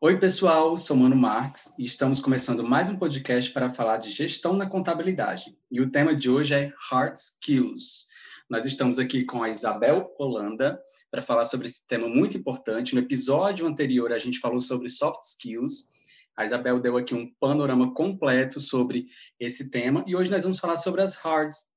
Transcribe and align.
Oi, 0.00 0.16
pessoal, 0.16 0.78
sou 0.78 0.96
Mano 0.96 1.16
Marques 1.16 1.74
e 1.76 1.82
estamos 1.82 2.20
começando 2.20 2.62
mais 2.62 2.88
um 2.88 2.96
podcast 2.96 3.50
para 3.52 3.68
falar 3.68 3.96
de 3.96 4.10
gestão 4.10 4.52
na 4.52 4.64
contabilidade. 4.64 5.58
E 5.68 5.80
o 5.80 5.90
tema 5.90 6.14
de 6.14 6.30
hoje 6.30 6.54
é 6.54 6.72
Hard 6.88 7.16
Skills. 7.16 8.06
Nós 8.48 8.64
estamos 8.64 9.00
aqui 9.00 9.24
com 9.24 9.42
a 9.42 9.48
Isabel 9.48 10.14
Holanda 10.16 10.80
para 11.10 11.20
falar 11.20 11.44
sobre 11.46 11.66
esse 11.66 11.84
tema 11.84 12.06
muito 12.06 12.38
importante. 12.38 12.94
No 12.94 13.00
episódio 13.00 13.66
anterior, 13.66 14.12
a 14.12 14.18
gente 14.18 14.38
falou 14.38 14.60
sobre 14.60 14.88
soft 14.88 15.24
skills. 15.24 15.88
A 16.36 16.44
Isabel 16.44 16.78
deu 16.78 16.96
aqui 16.96 17.12
um 17.12 17.34
panorama 17.40 17.92
completo 17.92 18.60
sobre 18.60 19.08
esse 19.40 19.68
tema 19.68 20.04
e 20.06 20.14
hoje 20.14 20.30
nós 20.30 20.44
vamos 20.44 20.60
falar 20.60 20.76
sobre 20.76 21.02
as 21.02 21.16
hards. 21.16 21.72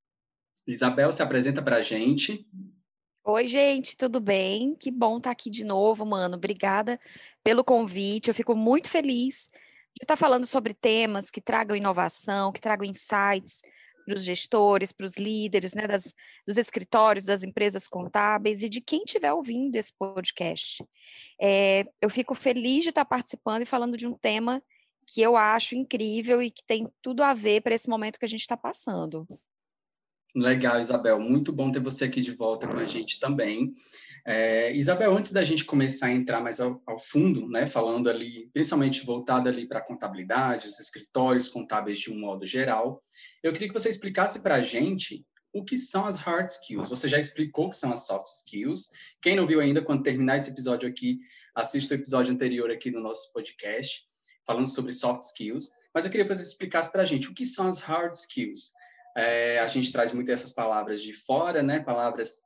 Isabel, 0.67 1.11
se 1.11 1.23
apresenta 1.23 1.59
para 1.59 1.77
a 1.77 1.81
gente. 1.81 2.47
Oi, 3.23 3.47
gente, 3.47 3.95
tudo 3.95 4.19
bem? 4.19 4.75
Que 4.75 4.89
bom 4.89 5.17
estar 5.17 5.29
aqui 5.29 5.49
de 5.51 5.63
novo, 5.63 6.03
mano. 6.05 6.35
Obrigada 6.35 6.99
pelo 7.43 7.63
convite. 7.63 8.29
Eu 8.29 8.33
fico 8.33 8.55
muito 8.55 8.89
feliz 8.89 9.47
de 9.95 10.03
estar 10.03 10.15
falando 10.17 10.45
sobre 10.47 10.73
temas 10.73 11.29
que 11.29 11.39
tragam 11.39 11.77
inovação, 11.77 12.51
que 12.51 12.59
tragam 12.59 12.85
insights 12.85 13.61
para 14.05 14.15
os 14.15 14.23
gestores, 14.23 14.91
para 14.91 15.05
os 15.05 15.17
líderes, 15.17 15.75
né, 15.75 15.85
das, 15.87 16.15
dos 16.47 16.57
escritórios, 16.57 17.25
das 17.25 17.43
empresas 17.43 17.87
contábeis 17.87 18.63
e 18.63 18.69
de 18.69 18.81
quem 18.81 19.03
estiver 19.03 19.31
ouvindo 19.31 19.75
esse 19.75 19.93
podcast. 19.93 20.83
É, 21.39 21.85
eu 22.01 22.09
fico 22.09 22.33
feliz 22.33 22.83
de 22.83 22.89
estar 22.89 23.05
participando 23.05 23.61
e 23.61 23.67
falando 23.67 23.97
de 23.97 24.07
um 24.07 24.17
tema 24.17 24.63
que 25.05 25.21
eu 25.21 25.37
acho 25.37 25.75
incrível 25.75 26.41
e 26.41 26.49
que 26.49 26.63
tem 26.65 26.89
tudo 27.03 27.21
a 27.23 27.35
ver 27.35 27.61
para 27.61 27.75
esse 27.75 27.87
momento 27.87 28.17
que 28.17 28.25
a 28.25 28.29
gente 28.29 28.41
está 28.41 28.57
passando. 28.57 29.27
Legal, 30.35 30.79
Isabel. 30.79 31.19
Muito 31.19 31.51
bom 31.51 31.71
ter 31.71 31.81
você 31.81 32.05
aqui 32.05 32.21
de 32.21 32.31
volta 32.31 32.67
com 32.67 32.77
a 32.77 32.85
gente 32.85 33.19
também. 33.19 33.73
É, 34.25 34.71
Isabel, 34.73 35.15
antes 35.15 35.31
da 35.31 35.43
gente 35.43 35.65
começar 35.65 36.07
a 36.07 36.11
entrar 36.11 36.39
mais 36.39 36.61
ao, 36.61 36.81
ao 36.85 36.97
fundo, 36.97 37.49
né, 37.49 37.67
falando 37.67 38.09
ali, 38.09 38.49
principalmente 38.53 39.05
voltado 39.05 39.49
ali 39.49 39.67
para 39.67 39.79
a 39.79 39.85
contabilidade, 39.85 40.67
os 40.67 40.79
escritórios 40.79 41.49
contábeis 41.49 41.99
de 41.99 42.11
um 42.11 42.19
modo 42.19 42.45
geral, 42.45 43.03
eu 43.43 43.51
queria 43.51 43.67
que 43.67 43.73
você 43.73 43.89
explicasse 43.89 44.41
para 44.41 44.55
a 44.55 44.61
gente 44.61 45.25
o 45.53 45.65
que 45.65 45.75
são 45.75 46.05
as 46.05 46.17
hard 46.17 46.47
skills. 46.47 46.87
Você 46.87 47.09
já 47.09 47.17
explicou 47.17 47.65
o 47.65 47.69
que 47.69 47.75
são 47.75 47.91
as 47.91 48.05
soft 48.05 48.27
skills. 48.27 48.89
Quem 49.21 49.35
não 49.35 49.45
viu 49.45 49.59
ainda, 49.59 49.81
quando 49.81 50.03
terminar 50.03 50.37
esse 50.37 50.51
episódio 50.51 50.87
aqui, 50.87 51.19
assista 51.53 51.93
o 51.93 51.97
episódio 51.97 52.33
anterior 52.33 52.71
aqui 52.71 52.89
no 52.89 53.01
nosso 53.01 53.33
podcast, 53.33 54.05
falando 54.45 54.67
sobre 54.67 54.93
soft 54.93 55.23
skills. 55.23 55.69
Mas 55.93 56.05
eu 56.05 56.11
queria 56.11 56.25
que 56.25 56.33
você 56.33 56.41
explicasse 56.41 56.91
para 56.91 57.01
a 57.01 57.05
gente 57.05 57.29
o 57.29 57.33
que 57.33 57.45
são 57.45 57.67
as 57.67 57.79
hard 57.81 58.13
skills. 58.13 58.71
É, 59.15 59.59
a 59.59 59.67
gente 59.67 59.91
traz 59.91 60.13
muito 60.13 60.31
essas 60.31 60.53
palavras 60.53 61.01
de 61.01 61.13
fora, 61.13 61.61
né? 61.61 61.79
Palavras 61.79 62.37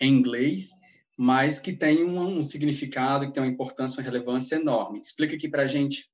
em 0.00 0.12
inglês, 0.12 0.70
mas 1.16 1.58
que 1.58 1.72
tem 1.72 2.04
um, 2.04 2.38
um 2.38 2.42
significado, 2.42 3.26
que 3.26 3.32
tem 3.32 3.42
uma 3.42 3.50
importância, 3.50 3.98
uma 3.98 4.04
relevância 4.04 4.56
enorme. 4.56 5.00
Explica 5.00 5.34
aqui 5.34 5.48
para 5.48 5.66
gente. 5.66 6.08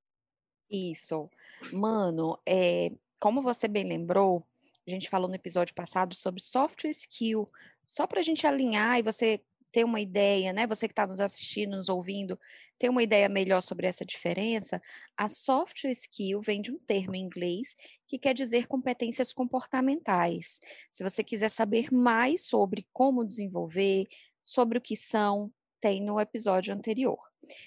Isso. 0.71 1.29
Mano, 1.73 2.39
é, 2.47 2.91
como 3.21 3.43
você 3.43 3.69
bem 3.69 3.85
lembrou, 3.85 4.47
a 4.87 4.91
gente 4.91 5.09
falou 5.09 5.29
no 5.29 5.35
episódio 5.35 5.75
passado 5.75 6.15
sobre 6.15 6.43
soft 6.43 6.85
skill, 6.85 7.51
só 7.87 8.07
para 8.07 8.21
a 8.21 8.23
gente 8.23 8.47
alinhar 8.47 8.99
e 8.99 9.03
você 9.03 9.41
ter 9.75 9.83
uma 9.83 10.01
ideia, 10.01 10.53
né? 10.53 10.69
Você 10.69 10.87
que 10.87 10.93
está 10.93 11.05
nos 11.05 11.19
assistindo, 11.19 11.77
nos 11.77 11.89
ouvindo, 11.89 12.39
ter 12.79 12.89
uma 12.89 13.03
ideia 13.03 13.29
melhor 13.29 13.61
sobre 13.61 13.89
essa 13.89 14.05
diferença, 14.05 14.81
a 15.17 15.29
soft 15.29 15.83
skill 15.87 16.41
vem 16.41 16.63
de 16.63 16.71
um 16.71 16.79
termo 16.79 17.17
em 17.17 17.25
inglês 17.25 17.75
que 18.07 18.17
quer 18.17 18.35
dizer 18.35 18.69
competências 18.69 19.33
comportamentais. 19.33 20.61
Se 20.93 21.03
você 21.03 21.25
quiser 21.25 21.49
saber 21.49 21.93
mais 21.93 22.47
sobre 22.47 22.87
como 22.93 23.25
desenvolver, 23.25 24.07
sobre 24.45 24.79
o 24.79 24.81
que 24.81 24.97
são, 24.97 25.53
tem 25.81 26.01
no 26.01 26.21
episódio 26.21 26.73
anterior. 26.73 27.19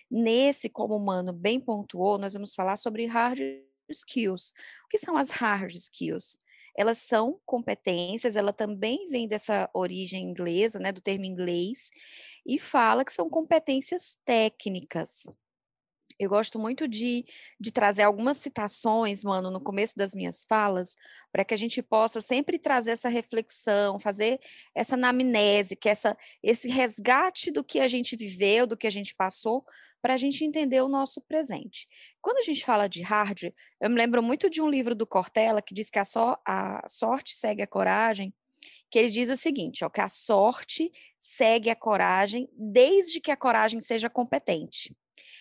Nesse, 0.09 0.69
como 0.69 0.95
o 0.95 1.05
Mano 1.05 1.33
bem 1.33 1.59
pontuou, 1.59 2.17
nós 2.17 2.35
vamos 2.35 2.55
falar 2.55 2.77
sobre 2.77 3.05
hard 3.05 3.37
skills. 3.89 4.53
O 4.85 4.87
que 4.89 4.97
são 4.97 5.17
as 5.17 5.29
hard 5.29 5.75
skills? 5.75 6.37
Elas 6.77 6.99
são 6.99 7.39
competências, 7.45 8.35
ela 8.35 8.53
também 8.53 9.07
vem 9.09 9.27
dessa 9.27 9.69
origem 9.73 10.23
inglesa, 10.23 10.79
né, 10.79 10.91
do 10.91 11.01
termo 11.01 11.25
inglês, 11.25 11.89
e 12.45 12.59
fala 12.59 13.03
que 13.03 13.11
são 13.11 13.29
competências 13.29 14.19
técnicas. 14.23 15.23
Eu 16.19 16.29
gosto 16.29 16.57
muito 16.57 16.87
de, 16.87 17.25
de 17.59 17.71
trazer 17.71 18.01
algumas 18.01 18.37
citações, 18.37 19.23
mano, 19.23 19.51
no 19.51 19.61
começo 19.61 19.95
das 19.95 20.15
minhas 20.15 20.43
falas, 20.47 20.95
para 21.31 21.45
que 21.45 21.53
a 21.53 21.57
gente 21.57 21.81
possa 21.83 22.21
sempre 22.21 22.57
trazer 22.57 22.91
essa 22.91 23.09
reflexão, 23.09 23.99
fazer 23.99 24.39
essa 24.75 24.95
anamnese, 24.95 25.75
que 25.75 25.89
essa, 25.89 26.17
esse 26.41 26.69
resgate 26.69 27.51
do 27.51 27.63
que 27.63 27.79
a 27.79 27.87
gente 27.87 28.15
viveu, 28.15 28.65
do 28.65 28.77
que 28.77 28.87
a 28.87 28.91
gente 28.91 29.13
passou, 29.15 29.63
para 30.01 30.13
a 30.13 30.17
gente 30.17 30.43
entender 30.43 30.81
o 30.81 30.87
nosso 30.87 31.21
presente. 31.21 31.87
Quando 32.21 32.37
a 32.37 32.43
gente 32.43 32.63
fala 32.63 32.87
de 32.87 33.01
hardware, 33.01 33.53
eu 33.79 33.89
me 33.89 33.95
lembro 33.95 34.21
muito 34.21 34.49
de 34.49 34.61
um 34.61 34.69
livro 34.69 34.95
do 34.95 35.07
Cortella 35.07 35.61
que 35.61 35.73
diz 35.73 35.89
que 35.89 35.99
a, 35.99 36.05
so, 36.05 36.37
a 36.45 36.83
sorte 36.87 37.35
segue 37.35 37.61
a 37.61 37.67
coragem, 37.67 38.33
que 38.89 38.99
ele 38.99 39.09
diz 39.09 39.29
o 39.29 39.37
seguinte, 39.37 39.83
ó, 39.83 39.89
que 39.89 40.01
a 40.01 40.09
sorte 40.09 40.91
segue 41.19 41.69
a 41.69 41.75
coragem 41.75 42.49
desde 42.53 43.19
que 43.19 43.31
a 43.31 43.37
coragem 43.37 43.81
seja 43.81 44.09
competente. 44.09 44.95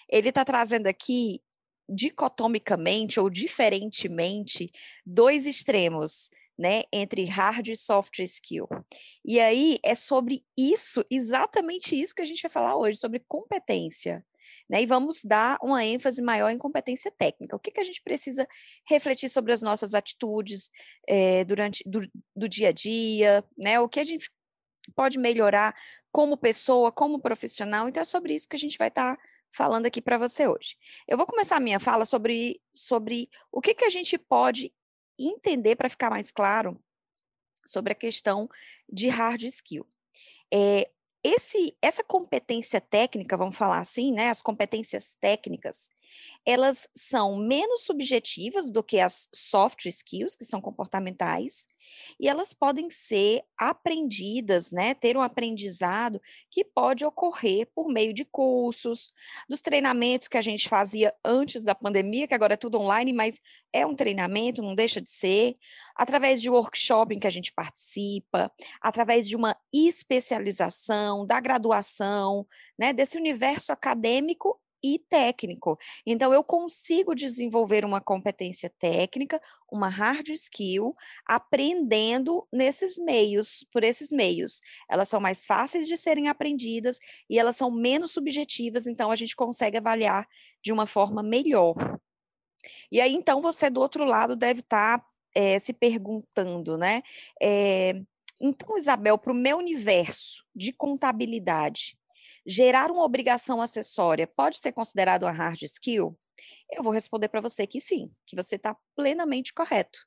Ele 0.08 0.28
está 0.30 0.44
trazendo 0.44 0.86
aqui, 0.86 1.40
dicotomicamente 1.88 3.20
ou 3.20 3.30
diferentemente, 3.30 4.68
dois 5.04 5.46
extremos, 5.46 6.28
né, 6.58 6.84
entre 6.92 7.24
hard 7.26 7.68
e 7.68 7.76
soft 7.76 8.18
skill. 8.20 8.66
E 9.24 9.38
aí 9.38 9.78
é 9.84 9.94
sobre 9.94 10.42
isso, 10.56 11.04
exatamente 11.10 11.94
isso 11.94 12.14
que 12.14 12.22
a 12.22 12.26
gente 12.26 12.42
vai 12.42 12.50
falar 12.50 12.76
hoje, 12.76 12.98
sobre 12.98 13.20
competência 13.28 14.24
né? 14.68 14.82
E 14.82 14.86
vamos 14.86 15.24
dar 15.24 15.58
uma 15.62 15.84
ênfase 15.84 16.22
maior 16.22 16.50
em 16.50 16.58
competência 16.58 17.10
técnica. 17.10 17.56
O 17.56 17.60
que, 17.60 17.70
que 17.70 17.80
a 17.80 17.84
gente 17.84 18.02
precisa 18.02 18.46
refletir 18.86 19.28
sobre 19.28 19.52
as 19.52 19.62
nossas 19.62 19.94
atitudes 19.94 20.70
é, 21.08 21.44
durante 21.44 21.82
do, 21.88 22.00
do 22.34 22.48
dia 22.48 22.68
a 22.68 22.72
dia, 22.72 23.44
né? 23.56 23.80
O 23.80 23.88
que 23.88 24.00
a 24.00 24.04
gente 24.04 24.30
pode 24.94 25.18
melhorar 25.18 25.74
como 26.12 26.36
pessoa, 26.36 26.90
como 26.90 27.20
profissional. 27.20 27.88
Então, 27.88 28.00
é 28.00 28.04
sobre 28.04 28.34
isso 28.34 28.48
que 28.48 28.56
a 28.56 28.58
gente 28.58 28.78
vai 28.78 28.88
estar 28.88 29.16
tá 29.16 29.22
falando 29.50 29.86
aqui 29.86 30.00
para 30.00 30.18
você 30.18 30.46
hoje. 30.46 30.76
Eu 31.06 31.16
vou 31.16 31.26
começar 31.26 31.56
a 31.56 31.60
minha 31.60 31.80
fala 31.80 32.04
sobre, 32.04 32.60
sobre 32.74 33.28
o 33.50 33.60
que, 33.60 33.74
que 33.74 33.84
a 33.84 33.90
gente 33.90 34.16
pode 34.18 34.72
entender 35.18 35.76
para 35.76 35.88
ficar 35.88 36.10
mais 36.10 36.30
claro 36.30 36.82
sobre 37.64 37.92
a 37.92 37.96
questão 37.96 38.48
de 38.88 39.08
hard 39.08 39.42
skill. 39.44 39.86
É, 40.52 40.88
esse, 41.26 41.76
essa 41.82 42.04
competência 42.04 42.80
técnica, 42.80 43.36
vamos 43.36 43.56
falar 43.56 43.78
assim, 43.78 44.12
né? 44.12 44.30
As 44.30 44.40
competências 44.40 45.16
técnicas, 45.20 45.88
elas 46.44 46.88
são 46.94 47.36
menos 47.36 47.84
subjetivas 47.84 48.70
do 48.70 48.82
que 48.82 49.00
as 49.00 49.28
soft 49.34 49.86
skills, 49.86 50.36
que 50.36 50.44
são 50.44 50.60
comportamentais, 50.60 51.66
e 52.20 52.28
elas 52.28 52.52
podem 52.52 52.88
ser 52.90 53.42
aprendidas, 53.58 54.70
né, 54.70 54.94
ter 54.94 55.16
um 55.16 55.22
aprendizado 55.22 56.20
que 56.50 56.64
pode 56.64 57.04
ocorrer 57.04 57.68
por 57.74 57.88
meio 57.88 58.12
de 58.12 58.24
cursos, 58.24 59.10
dos 59.48 59.60
treinamentos 59.60 60.28
que 60.28 60.38
a 60.38 60.42
gente 60.42 60.68
fazia 60.68 61.12
antes 61.24 61.64
da 61.64 61.74
pandemia, 61.74 62.28
que 62.28 62.34
agora 62.34 62.54
é 62.54 62.56
tudo 62.56 62.78
online, 62.78 63.12
mas 63.12 63.40
é 63.72 63.84
um 63.84 63.94
treinamento, 63.94 64.62
não 64.62 64.74
deixa 64.74 65.00
de 65.00 65.10
ser, 65.10 65.54
através 65.94 66.40
de 66.40 66.48
workshop 66.48 67.14
em 67.14 67.18
que 67.18 67.26
a 67.26 67.30
gente 67.30 67.52
participa, 67.52 68.50
através 68.80 69.28
de 69.28 69.36
uma 69.36 69.56
especialização, 69.72 71.26
da 71.26 71.40
graduação, 71.40 72.46
né, 72.78 72.92
desse 72.92 73.18
universo 73.18 73.72
acadêmico 73.72 74.60
e 74.94 74.98
técnico. 74.98 75.78
Então, 76.06 76.32
eu 76.32 76.44
consigo 76.44 77.14
desenvolver 77.14 77.84
uma 77.84 78.00
competência 78.00 78.70
técnica, 78.78 79.40
uma 79.70 79.88
hard 79.88 80.28
skill, 80.30 80.94
aprendendo 81.26 82.46
nesses 82.52 82.98
meios, 82.98 83.66
por 83.72 83.82
esses 83.82 84.10
meios. 84.10 84.60
Elas 84.88 85.08
são 85.08 85.20
mais 85.20 85.46
fáceis 85.46 85.86
de 85.86 85.96
serem 85.96 86.28
aprendidas 86.28 86.98
e 87.28 87.38
elas 87.38 87.56
são 87.56 87.70
menos 87.70 88.12
subjetivas, 88.12 88.86
então 88.86 89.10
a 89.10 89.16
gente 89.16 89.34
consegue 89.34 89.76
avaliar 89.76 90.26
de 90.62 90.72
uma 90.72 90.86
forma 90.86 91.22
melhor. 91.22 91.74
E 92.90 93.00
aí, 93.00 93.14
então, 93.14 93.40
você 93.40 93.70
do 93.70 93.80
outro 93.80 94.04
lado 94.04 94.36
deve 94.36 94.60
estar 94.60 94.98
tá, 94.98 95.06
é, 95.34 95.58
se 95.58 95.72
perguntando, 95.72 96.76
né? 96.76 97.02
É, 97.40 98.00
então, 98.40 98.76
Isabel, 98.76 99.18
para 99.18 99.32
o 99.32 99.36
meu 99.36 99.58
universo 99.58 100.44
de 100.54 100.72
contabilidade, 100.72 101.96
gerar 102.46 102.90
uma 102.90 103.02
obrigação 103.02 103.60
acessória 103.60 104.26
pode 104.26 104.58
ser 104.58 104.72
considerado 104.72 105.24
uma 105.24 105.32
hard 105.32 105.62
skill? 105.62 106.16
Eu 106.70 106.82
vou 106.82 106.92
responder 106.92 107.28
para 107.28 107.40
você 107.40 107.66
que 107.66 107.80
sim, 107.80 108.10
que 108.26 108.36
você 108.36 108.56
está 108.56 108.76
plenamente 108.94 109.52
correto, 109.52 109.98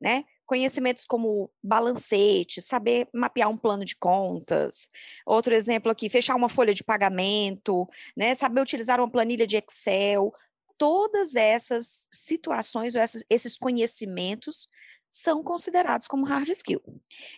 né? 0.00 0.24
Conhecimentos 0.46 1.04
como 1.04 1.50
balancete, 1.62 2.60
saber 2.60 3.08
mapear 3.12 3.48
um 3.48 3.56
plano 3.56 3.84
de 3.84 3.96
contas. 3.96 4.88
Outro 5.26 5.54
exemplo 5.54 5.90
aqui, 5.90 6.08
fechar 6.08 6.36
uma 6.36 6.48
folha 6.48 6.74
de 6.74 6.84
pagamento, 6.84 7.86
né? 8.16 8.34
Saber 8.34 8.60
utilizar 8.60 9.00
uma 9.00 9.10
planilha 9.10 9.46
de 9.46 9.56
Excel. 9.56 10.32
Todas 10.76 11.34
essas 11.34 12.08
situações, 12.12 12.94
esses 13.30 13.56
conhecimentos 13.56 14.68
são 15.10 15.44
considerados 15.44 16.08
como 16.08 16.26
hard 16.26 16.48
skill. 16.50 16.82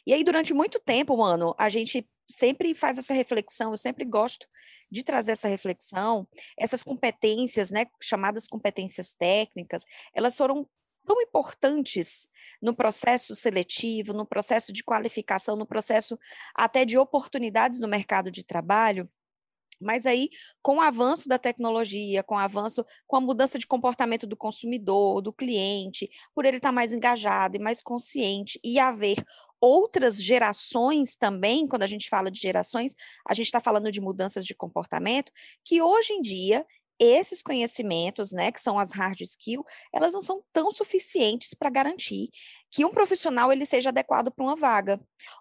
E 0.06 0.14
aí, 0.14 0.24
durante 0.24 0.54
muito 0.54 0.80
tempo, 0.80 1.14
mano, 1.16 1.54
a 1.58 1.68
gente 1.68 2.08
sempre 2.28 2.74
faz 2.74 2.98
essa 2.98 3.14
reflexão, 3.14 3.72
eu 3.72 3.78
sempre 3.78 4.04
gosto 4.04 4.46
de 4.90 5.02
trazer 5.02 5.32
essa 5.32 5.48
reflexão, 5.48 6.28
essas 6.58 6.82
competências, 6.82 7.70
né, 7.70 7.86
chamadas 8.00 8.46
competências 8.46 9.14
técnicas, 9.14 9.84
elas 10.14 10.36
foram 10.36 10.68
tão 11.06 11.20
importantes 11.20 12.28
no 12.60 12.74
processo 12.74 13.34
seletivo, 13.34 14.12
no 14.12 14.26
processo 14.26 14.72
de 14.72 14.82
qualificação, 14.82 15.56
no 15.56 15.66
processo 15.66 16.18
até 16.54 16.84
de 16.84 16.98
oportunidades 16.98 17.80
no 17.80 17.88
mercado 17.88 18.30
de 18.30 18.44
trabalho, 18.44 19.06
mas 19.80 20.06
aí, 20.06 20.28
com 20.62 20.76
o 20.76 20.80
avanço 20.80 21.28
da 21.28 21.38
tecnologia, 21.38 22.22
com 22.22 22.34
o 22.34 22.38
avanço, 22.38 22.84
com 23.06 23.16
a 23.16 23.20
mudança 23.20 23.58
de 23.58 23.66
comportamento 23.66 24.26
do 24.26 24.36
consumidor, 24.36 25.20
do 25.20 25.32
cliente, 25.32 26.08
por 26.34 26.44
ele 26.44 26.58
estar 26.58 26.72
mais 26.72 26.92
engajado 26.92 27.56
e 27.56 27.60
mais 27.60 27.80
consciente 27.80 28.58
e 28.62 28.78
haver 28.78 29.22
outras 29.60 30.22
gerações 30.22 31.16
também, 31.16 31.66
quando 31.66 31.82
a 31.82 31.86
gente 31.86 32.08
fala 32.08 32.30
de 32.30 32.38
gerações, 32.38 32.94
a 33.26 33.34
gente 33.34 33.46
está 33.46 33.60
falando 33.60 33.90
de 33.90 34.00
mudanças 34.00 34.44
de 34.44 34.54
comportamento, 34.54 35.32
que 35.64 35.80
hoje 35.80 36.12
em 36.12 36.22
dia 36.22 36.64
esses 36.98 37.42
conhecimentos, 37.42 38.32
né, 38.32 38.50
que 38.50 38.60
são 38.60 38.78
as 38.78 38.92
hard 38.92 39.20
skills, 39.20 39.64
elas 39.92 40.12
não 40.12 40.20
são 40.20 40.42
tão 40.52 40.70
suficientes 40.70 41.54
para 41.54 41.70
garantir 41.70 42.30
que 42.70 42.84
um 42.84 42.90
profissional 42.90 43.52
ele 43.52 43.64
seja 43.64 43.90
adequado 43.90 44.30
para 44.30 44.44
uma 44.44 44.56
vaga, 44.56 44.98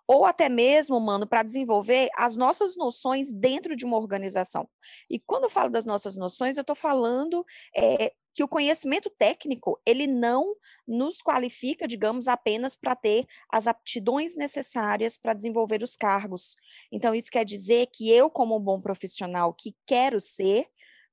ou 0.07 0.25
até 0.25 0.47
mesmo, 0.47 0.99
mano, 0.99 1.27
para 1.27 1.43
desenvolver 1.43 2.09
as 2.15 2.37
nossas 2.37 2.77
noções 2.77 3.33
dentro 3.33 3.75
de 3.75 3.85
uma 3.85 3.97
organização. 3.97 4.69
E 5.09 5.19
quando 5.19 5.45
eu 5.45 5.49
falo 5.49 5.69
das 5.69 5.85
nossas 5.85 6.17
noções, 6.17 6.55
eu 6.57 6.61
estou 6.61 6.75
falando 6.75 7.45
é, 7.75 8.13
que 8.35 8.43
o 8.43 8.47
conhecimento 8.49 9.09
técnico 9.09 9.79
ele 9.85 10.05
não 10.05 10.55
nos 10.85 11.21
qualifica, 11.21 11.87
digamos, 11.87 12.27
apenas 12.27 12.75
para 12.75 12.93
ter 12.93 13.25
as 13.49 13.65
aptidões 13.65 14.35
necessárias 14.35 15.17
para 15.17 15.33
desenvolver 15.33 15.81
os 15.81 15.95
cargos. 15.95 16.55
Então 16.91 17.15
isso 17.15 17.31
quer 17.31 17.45
dizer 17.45 17.87
que 17.93 18.11
eu, 18.11 18.29
como 18.29 18.57
um 18.57 18.59
bom 18.59 18.81
profissional 18.81 19.53
que 19.53 19.73
quero 19.87 20.19
ser, 20.19 20.67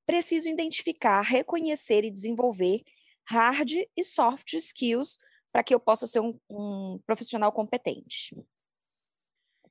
preciso 0.05 0.49
identificar, 0.49 1.21
reconhecer 1.21 2.03
e 2.03 2.11
desenvolver 2.11 2.81
hard 3.25 3.71
e 3.95 4.03
soft 4.03 4.53
skills 4.53 5.17
para 5.51 5.63
que 5.63 5.73
eu 5.73 5.79
possa 5.79 6.07
ser 6.07 6.19
um, 6.19 6.37
um, 6.49 6.99
profissional 7.05 7.51
competente. 7.51 8.35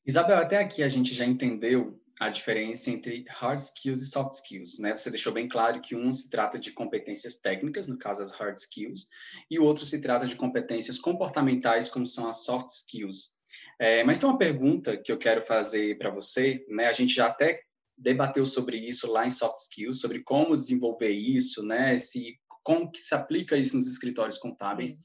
Isabel, 0.06 0.38
até 0.38 0.58
aqui 0.58 0.82
a 0.82 0.88
gente 0.88 1.14
já 1.14 1.24
entendeu 1.24 2.00
a 2.20 2.28
diferença 2.28 2.90
entre 2.90 3.24
hard 3.28 3.58
skills 3.58 4.02
e 4.02 4.06
soft 4.06 4.34
skills, 4.34 4.78
né? 4.78 4.96
Você 4.96 5.10
deixou 5.10 5.32
bem 5.32 5.48
claro 5.48 5.80
que 5.80 5.96
um 5.96 6.12
se 6.12 6.30
trata 6.30 6.58
de 6.58 6.72
competências 6.72 7.36
técnicas, 7.36 7.88
no 7.88 7.98
caso 7.98 8.22
as 8.22 8.30
hard 8.32 8.56
skills, 8.56 9.08
e 9.50 9.58
o 9.58 9.64
outro 9.64 9.84
se 9.84 10.00
trata 10.00 10.26
de 10.26 10.36
competências 10.36 10.98
comportamentais, 10.98 11.88
como 11.88 12.06
são 12.06 12.28
as 12.28 12.44
soft 12.44 12.68
skills. 12.68 13.36
É, 13.80 14.04
mas 14.04 14.18
tem 14.18 14.28
uma 14.28 14.38
pergunta 14.38 14.96
que 14.96 15.10
eu 15.10 15.18
quero 15.18 15.42
fazer 15.42 15.98
para 15.98 16.10
você, 16.10 16.64
né? 16.68 16.86
A 16.86 16.92
gente 16.92 17.14
já 17.14 17.26
até 17.26 17.62
debateu 17.96 18.44
sobre 18.46 18.76
isso 18.76 19.10
lá 19.10 19.26
em 19.26 19.30
Soft 19.30 19.58
Skills, 19.58 20.00
sobre 20.00 20.22
como 20.22 20.56
desenvolver 20.56 21.10
isso, 21.10 21.64
né? 21.64 21.96
Se, 21.96 22.38
como 22.62 22.90
que 22.90 23.00
se 23.00 23.14
aplica 23.14 23.56
isso 23.56 23.76
nos 23.76 23.86
escritórios 23.86 24.38
contábeis. 24.38 24.98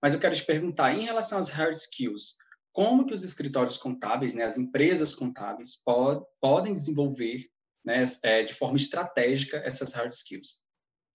Mas 0.00 0.14
eu 0.14 0.20
quero 0.20 0.34
te 0.34 0.44
perguntar, 0.44 0.94
em 0.94 1.04
relação 1.04 1.38
às 1.38 1.48
hard 1.48 1.74
skills, 1.74 2.36
como 2.72 3.06
que 3.06 3.14
os 3.14 3.22
escritórios 3.22 3.76
contábeis, 3.76 4.34
né, 4.34 4.44
as 4.44 4.56
empresas 4.56 5.14
contábeis, 5.14 5.76
pod, 5.76 6.24
podem 6.40 6.72
desenvolver 6.72 7.46
né, 7.84 8.02
é, 8.24 8.42
de 8.42 8.54
forma 8.54 8.76
estratégica 8.76 9.58
essas 9.58 9.92
hard 9.92 10.10
skills? 10.10 10.64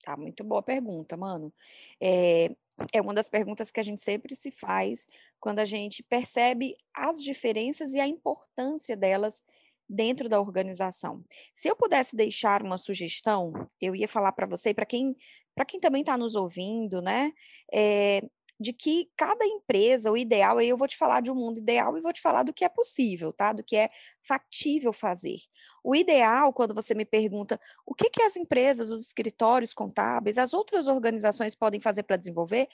Tá, 0.04 0.16
muito 0.16 0.44
boa 0.44 0.62
pergunta, 0.62 1.18
mano. 1.18 1.52
É, 2.00 2.56
é 2.94 3.02
uma 3.02 3.14
das 3.14 3.28
perguntas 3.28 3.72
que 3.72 3.80
a 3.80 3.84
gente 3.84 4.02
sempre 4.02 4.36
se 4.36 4.52
faz 4.52 5.06
quando 5.40 5.60
a 5.60 5.66
gente 5.66 6.04
percebe 6.04 6.78
as 6.94 7.22
diferenças 7.22 7.94
e 7.94 8.00
a 8.00 8.08
importância 8.08 8.96
delas 8.96 9.42
dentro 9.90 10.28
da 10.28 10.40
organização. 10.40 11.24
Se 11.56 11.70
eu 11.70 11.76
pudesse 11.76 12.16
deixar 12.16 12.62
uma 12.62 12.78
sugestão, 12.78 13.54
eu 13.80 13.96
ia 13.96 14.08
falar 14.08 14.32
para 14.32 14.46
você, 14.48 14.74
para 14.74 14.86
quem, 14.86 15.16
para 15.56 15.66
quem 15.66 15.80
também 15.80 16.02
está 16.02 16.18
nos 16.18 16.36
ouvindo, 16.36 17.02
né? 17.02 17.32
É, 17.74 18.22
de 18.60 18.74
que 18.74 19.10
cada 19.16 19.46
empresa, 19.46 20.12
o 20.12 20.18
ideal, 20.18 20.58
aí 20.58 20.68
eu 20.68 20.78
vou 20.78 20.88
te 20.88 20.98
falar 20.98 21.22
de 21.22 21.30
um 21.30 21.36
mundo 21.36 21.60
ideal 21.60 21.96
e 21.96 22.02
vou 22.02 22.12
te 22.12 22.22
falar 22.22 22.42
do 22.44 22.54
que 22.54 22.66
é 22.66 22.70
possível, 22.70 23.32
tá? 23.32 23.54
Do 23.54 23.64
que 23.64 23.76
é 23.76 23.90
factível 24.22 24.92
fazer. 24.92 25.38
O 25.84 25.96
ideal, 25.96 26.52
quando 26.52 26.74
você 26.74 26.96
me 26.96 27.06
pergunta 27.06 27.60
o 27.86 27.94
que, 27.94 28.10
que 28.10 28.24
as 28.24 28.36
empresas, 28.36 28.90
os 28.90 29.02
escritórios 29.06 29.74
contábeis, 29.74 30.38
as 30.40 30.54
outras 30.54 30.88
organizações 30.88 31.54
podem 31.54 31.80
fazer 31.80 32.04
para 32.04 32.18
desenvolver, 32.18 32.68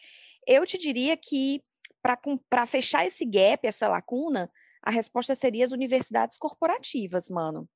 eu 0.48 0.66
te 0.66 0.78
diria 0.78 1.18
que 1.18 1.62
para 2.50 2.66
fechar 2.66 3.06
esse 3.06 3.26
gap, 3.26 3.66
essa 3.68 3.88
lacuna, 3.88 4.52
a 4.84 4.92
resposta 4.92 5.34
seria 5.34 5.66
as 5.66 5.72
universidades 5.72 6.38
corporativas, 6.38 7.30
mano. 7.30 7.68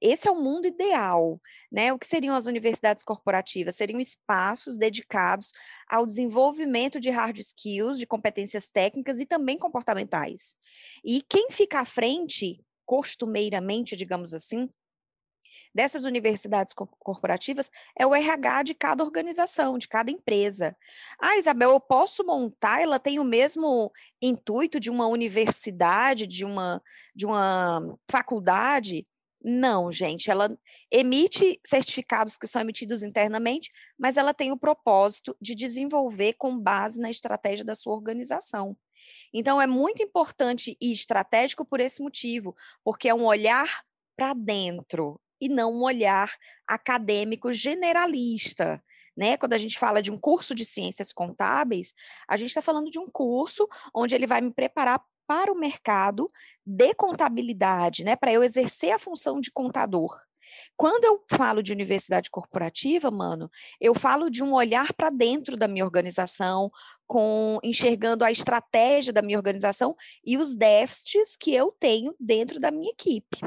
Esse 0.00 0.28
é 0.28 0.30
o 0.30 0.40
mundo 0.40 0.66
ideal, 0.66 1.40
né? 1.70 1.92
O 1.92 1.98
que 1.98 2.06
seriam 2.06 2.34
as 2.34 2.46
universidades 2.46 3.04
corporativas? 3.04 3.76
Seriam 3.76 4.00
espaços 4.00 4.78
dedicados 4.78 5.52
ao 5.88 6.06
desenvolvimento 6.06 7.00
de 7.00 7.10
hard 7.10 7.38
skills, 7.38 7.98
de 7.98 8.06
competências 8.06 8.70
técnicas 8.70 9.20
e 9.20 9.26
também 9.26 9.58
comportamentais. 9.58 10.56
E 11.04 11.22
quem 11.28 11.50
fica 11.50 11.80
à 11.80 11.84
frente, 11.84 12.60
costumeiramente, 12.84 13.96
digamos 13.96 14.32
assim, 14.34 14.68
dessas 15.74 16.04
universidades 16.04 16.72
corporativas 16.72 17.70
é 17.98 18.06
o 18.06 18.14
RH 18.14 18.62
de 18.64 18.74
cada 18.74 19.02
organização, 19.02 19.78
de 19.78 19.88
cada 19.88 20.10
empresa. 20.10 20.76
Ah, 21.20 21.36
Isabel, 21.36 21.70
eu 21.70 21.80
posso 21.80 22.24
montar, 22.24 22.80
ela 22.82 22.98
tem 22.98 23.18
o 23.18 23.24
mesmo 23.24 23.90
intuito 24.20 24.78
de 24.78 24.90
uma 24.90 25.06
universidade, 25.06 26.26
de 26.26 26.44
uma, 26.44 26.82
de 27.14 27.26
uma 27.26 27.96
faculdade? 28.10 29.04
Não, 29.44 29.90
gente, 29.90 30.30
ela 30.30 30.56
emite 30.90 31.60
certificados 31.66 32.36
que 32.36 32.46
são 32.46 32.62
emitidos 32.62 33.02
internamente, 33.02 33.70
mas 33.98 34.16
ela 34.16 34.32
tem 34.32 34.52
o 34.52 34.58
propósito 34.58 35.36
de 35.40 35.54
desenvolver 35.54 36.34
com 36.34 36.56
base 36.56 37.00
na 37.00 37.10
estratégia 37.10 37.64
da 37.64 37.74
sua 37.74 37.94
organização. 37.94 38.76
Então, 39.34 39.60
é 39.60 39.66
muito 39.66 40.00
importante 40.00 40.76
e 40.80 40.92
estratégico 40.92 41.64
por 41.64 41.80
esse 41.80 42.00
motivo, 42.00 42.54
porque 42.84 43.08
é 43.08 43.14
um 43.14 43.24
olhar 43.24 43.82
para 44.16 44.34
dentro, 44.34 45.20
e 45.42 45.48
não 45.48 45.72
um 45.72 45.82
olhar 45.82 46.32
acadêmico 46.64 47.52
generalista. 47.52 48.80
Né? 49.16 49.36
Quando 49.36 49.54
a 49.54 49.58
gente 49.58 49.76
fala 49.76 50.00
de 50.00 50.12
um 50.12 50.16
curso 50.16 50.54
de 50.54 50.64
ciências 50.64 51.12
contábeis, 51.12 51.92
a 52.28 52.36
gente 52.36 52.50
está 52.50 52.62
falando 52.62 52.88
de 52.88 52.98
um 53.00 53.10
curso 53.10 53.68
onde 53.92 54.14
ele 54.14 54.24
vai 54.24 54.40
me 54.40 54.54
preparar 54.54 55.02
para 55.26 55.52
o 55.52 55.58
mercado 55.58 56.28
de 56.64 56.94
contabilidade, 56.94 58.04
né? 58.04 58.16
Para 58.16 58.32
eu 58.32 58.42
exercer 58.42 58.92
a 58.92 58.98
função 58.98 59.40
de 59.40 59.50
contador. 59.50 60.16
Quando 60.76 61.04
eu 61.04 61.24
falo 61.30 61.62
de 61.62 61.72
universidade 61.72 62.30
corporativa, 62.30 63.10
mano, 63.10 63.50
eu 63.80 63.94
falo 63.94 64.30
de 64.30 64.42
um 64.42 64.52
olhar 64.52 64.92
para 64.92 65.10
dentro 65.10 65.56
da 65.56 65.66
minha 65.66 65.84
organização, 65.84 66.70
com 67.06 67.58
enxergando 67.62 68.24
a 68.24 68.30
estratégia 68.30 69.12
da 69.12 69.22
minha 69.22 69.38
organização 69.38 69.96
e 70.24 70.36
os 70.36 70.54
déficits 70.54 71.36
que 71.36 71.54
eu 71.54 71.74
tenho 71.80 72.14
dentro 72.18 72.60
da 72.60 72.70
minha 72.70 72.90
equipe. 72.90 73.38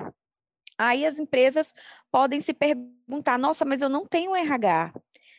Aí 0.77 1.05
as 1.05 1.20
empresas 1.20 1.74
podem 2.12 2.41
se 2.41 2.53
perguntar: 2.53 3.38
nossa, 3.38 3.65
mas 3.65 3.82
eu 3.82 3.89
não 3.89 4.05
tenho 4.05 4.36
RH. 4.36 4.94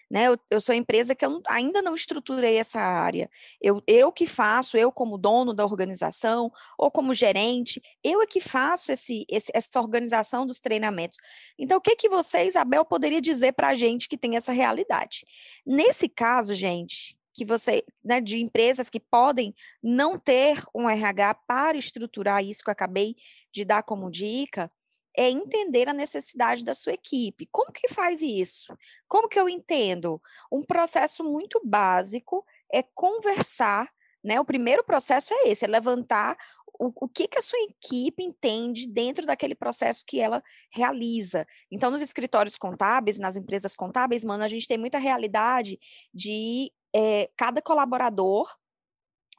Né? 0.09 0.29
Eu, 0.29 0.39
eu 0.51 0.61
sou 0.61 0.73
empresa 0.73 1.17
que 1.17 1.27
eu 1.27 1.43
ainda 1.49 1.83
não 1.83 1.95
estruturei 1.95 2.59
essa 2.59 2.79
área. 2.81 3.29
Eu, 3.61 3.83
eu 3.87 4.13
que 4.13 4.27
faço, 4.27 4.77
eu 4.77 4.93
como 4.93 5.19
dono 5.19 5.53
da 5.53 5.65
organização 5.65 6.51
ou 6.79 6.91
como 6.91 7.13
gerente, 7.13 7.83
eu 8.05 8.23
é 8.23 8.27
que 8.27 8.41
faço 8.41 8.93
esse, 8.93 9.27
esse, 9.29 9.51
essa 9.53 9.81
organização 9.81 10.47
dos 10.47 10.61
treinamentos. 10.61 11.19
Então, 11.59 11.79
o 11.79 11.81
que, 11.81 11.97
que 11.97 12.09
você, 12.09 12.45
Isabel, 12.47 12.85
poderia 12.85 13.21
dizer 13.21 13.53
para 13.53 13.69
a 13.69 13.75
gente 13.75 14.09
que 14.09 14.17
tem 14.17 14.37
essa 14.37 14.53
realidade? 14.53 15.27
Nesse 15.67 16.09
caso, 16.09 16.55
gente, 16.55 17.19
que 17.35 17.45
você, 17.45 17.85
né, 18.03 18.21
de 18.21 18.39
empresas 18.39 18.89
que 18.89 18.99
podem 18.99 19.55
não 19.83 20.19
ter 20.19 20.63
um 20.75 20.89
RH 20.89 21.35
para 21.47 21.77
estruturar 21.77 22.43
isso 22.43 22.63
que 22.63 22.71
eu 22.71 22.73
acabei 22.73 23.15
de 23.53 23.65
dar 23.65 23.83
como 23.83 24.11
dica, 24.11 24.71
é 25.17 25.31
entender 25.31 25.89
a 25.89 25.95
necessidade 25.95 26.65
da 26.65 26.75
sua 26.75 26.93
equipe. 26.93 27.49
Como 27.51 27.73
que 27.73 27.89
faz 27.89 28.21
isso? 28.21 28.77
Como 29.09 29.29
que 29.29 29.41
eu 29.41 29.49
entendo? 29.49 30.21
Um 30.53 30.63
processo 30.63 31.25
muito 31.25 31.61
básico 31.65 32.45
é 32.71 32.83
conversar, 32.83 33.91
né? 34.23 34.39
O 34.39 34.45
primeiro 34.45 34.85
processo 34.85 35.33
é 35.33 35.49
esse, 35.49 35.65
é 35.65 35.69
levantar 35.69 36.37
o, 36.79 36.93
o, 37.05 37.09
que, 37.09 37.27
que 37.27 37.39
a 37.39 37.43
sua 37.43 37.59
equipe 37.61 38.23
entende 38.23 38.87
dentro 38.87 39.25
daquele 39.25 39.55
processo 39.55 40.05
que 40.07 40.21
ela 40.21 40.43
realiza. 40.71 41.47
Então, 41.71 41.91
nos 41.91 42.03
escritórios 42.03 42.57
contábeis, 42.57 43.19
nas 43.19 43.37
empresas 43.37 43.75
contábeis, 43.75 44.25
mano, 44.25 44.45
a 44.45 44.49
gente 44.49 44.69
tem 44.69 44.77
muita 44.77 44.99
realidade 44.99 45.79
de 46.13 46.71
é, 46.95 47.31
cada 47.37 47.63
colaborador, 47.63 48.47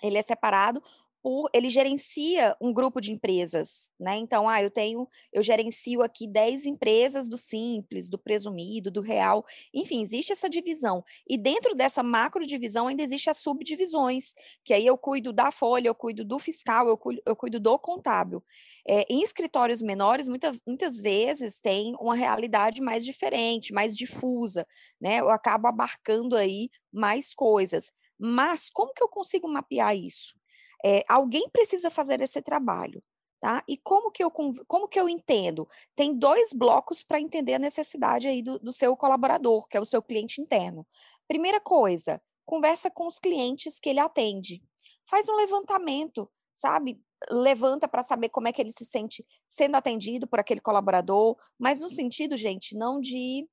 ele 0.01 0.17
é 0.17 0.21
separado 0.21 0.81
por 1.27 1.49
ele 1.53 1.69
gerencia 1.69 2.55
um 2.61 2.71
grupo 2.71 3.01
de 3.01 3.11
empresas, 3.11 3.91
né? 3.99 4.15
Então, 4.15 4.47
ah, 4.47 4.63
eu 4.63 4.71
tenho, 4.71 5.05
eu 5.33 5.43
gerencio 5.43 6.01
aqui 6.01 6.25
10 6.25 6.65
empresas 6.65 7.27
do 7.27 7.37
simples, 7.37 8.09
do 8.09 8.17
presumido, 8.17 8.89
do 8.89 9.01
real, 9.01 9.45
enfim, 9.73 10.01
existe 10.01 10.31
essa 10.31 10.49
divisão. 10.49 11.03
E 11.27 11.37
dentro 11.37 11.75
dessa 11.75 12.01
macro 12.01 12.45
divisão 12.45 12.87
ainda 12.87 13.03
existe 13.03 13.29
as 13.29 13.39
subdivisões, 13.39 14.33
que 14.63 14.73
aí 14.73 14.85
eu 14.85 14.97
cuido 14.97 15.33
da 15.33 15.51
folha, 15.51 15.89
eu 15.89 15.93
cuido 15.95 16.23
do 16.23 16.39
fiscal, 16.39 16.87
eu 16.87 16.97
cuido, 16.97 17.21
eu 17.25 17.35
cuido 17.35 17.59
do 17.59 17.77
contábil. 17.77 18.41
É, 18.87 19.05
em 19.09 19.21
escritórios 19.21 19.81
menores, 19.81 20.29
muitas, 20.29 20.61
muitas 20.65 21.01
vezes 21.01 21.59
tem 21.59 21.93
uma 21.99 22.15
realidade 22.15 22.81
mais 22.81 23.03
diferente, 23.03 23.73
mais 23.73 23.97
difusa, 23.97 24.65
né? 24.97 25.19
Eu 25.19 25.29
acabo 25.29 25.67
abarcando 25.67 26.37
aí 26.37 26.69
mais 26.89 27.33
coisas. 27.33 27.91
Mas 28.17 28.69
como 28.69 28.93
que 28.93 29.03
eu 29.03 29.09
consigo 29.09 29.45
mapear 29.49 29.93
isso? 29.93 30.37
É, 30.83 31.03
alguém 31.07 31.49
precisa 31.49 31.89
fazer 31.89 32.21
esse 32.21 32.41
trabalho. 32.41 33.03
Tá? 33.39 33.63
E 33.67 33.77
como 33.77 34.09
que 34.09 34.23
eu, 34.23 34.31
como 34.31 34.87
que 34.87 34.99
eu 34.99 35.07
entendo? 35.07 35.67
Tem 35.95 36.17
dois 36.17 36.51
blocos 36.51 37.03
para 37.03 37.19
entender 37.19 37.53
a 37.53 37.59
necessidade 37.59 38.27
aí 38.27 38.41
do, 38.41 38.57
do 38.57 38.73
seu 38.73 38.97
colaborador, 38.97 39.67
que 39.67 39.77
é 39.77 39.79
o 39.79 39.85
seu 39.85 40.01
cliente 40.01 40.41
interno. 40.41 40.87
Primeira 41.27 41.59
coisa, 41.59 42.19
conversa 42.47 42.89
com 42.89 43.05
os 43.05 43.19
clientes 43.19 43.79
que 43.79 43.89
ele 43.89 43.99
atende. 43.99 44.63
Faz 45.05 45.29
um 45.29 45.35
levantamento, 45.35 46.27
sabe? 46.55 46.99
Levanta 47.29 47.87
para 47.87 48.03
saber 48.03 48.29
como 48.29 48.47
é 48.47 48.51
que 48.51 48.59
ele 48.59 48.71
se 48.71 48.85
sente 48.85 49.23
sendo 49.47 49.75
atendido 49.75 50.27
por 50.27 50.39
aquele 50.39 50.59
colaborador, 50.61 51.37
mas 51.59 51.79
no 51.79 51.89
sentido, 51.89 52.35
gente, 52.35 52.75
não 52.75 52.99
de, 52.99 53.47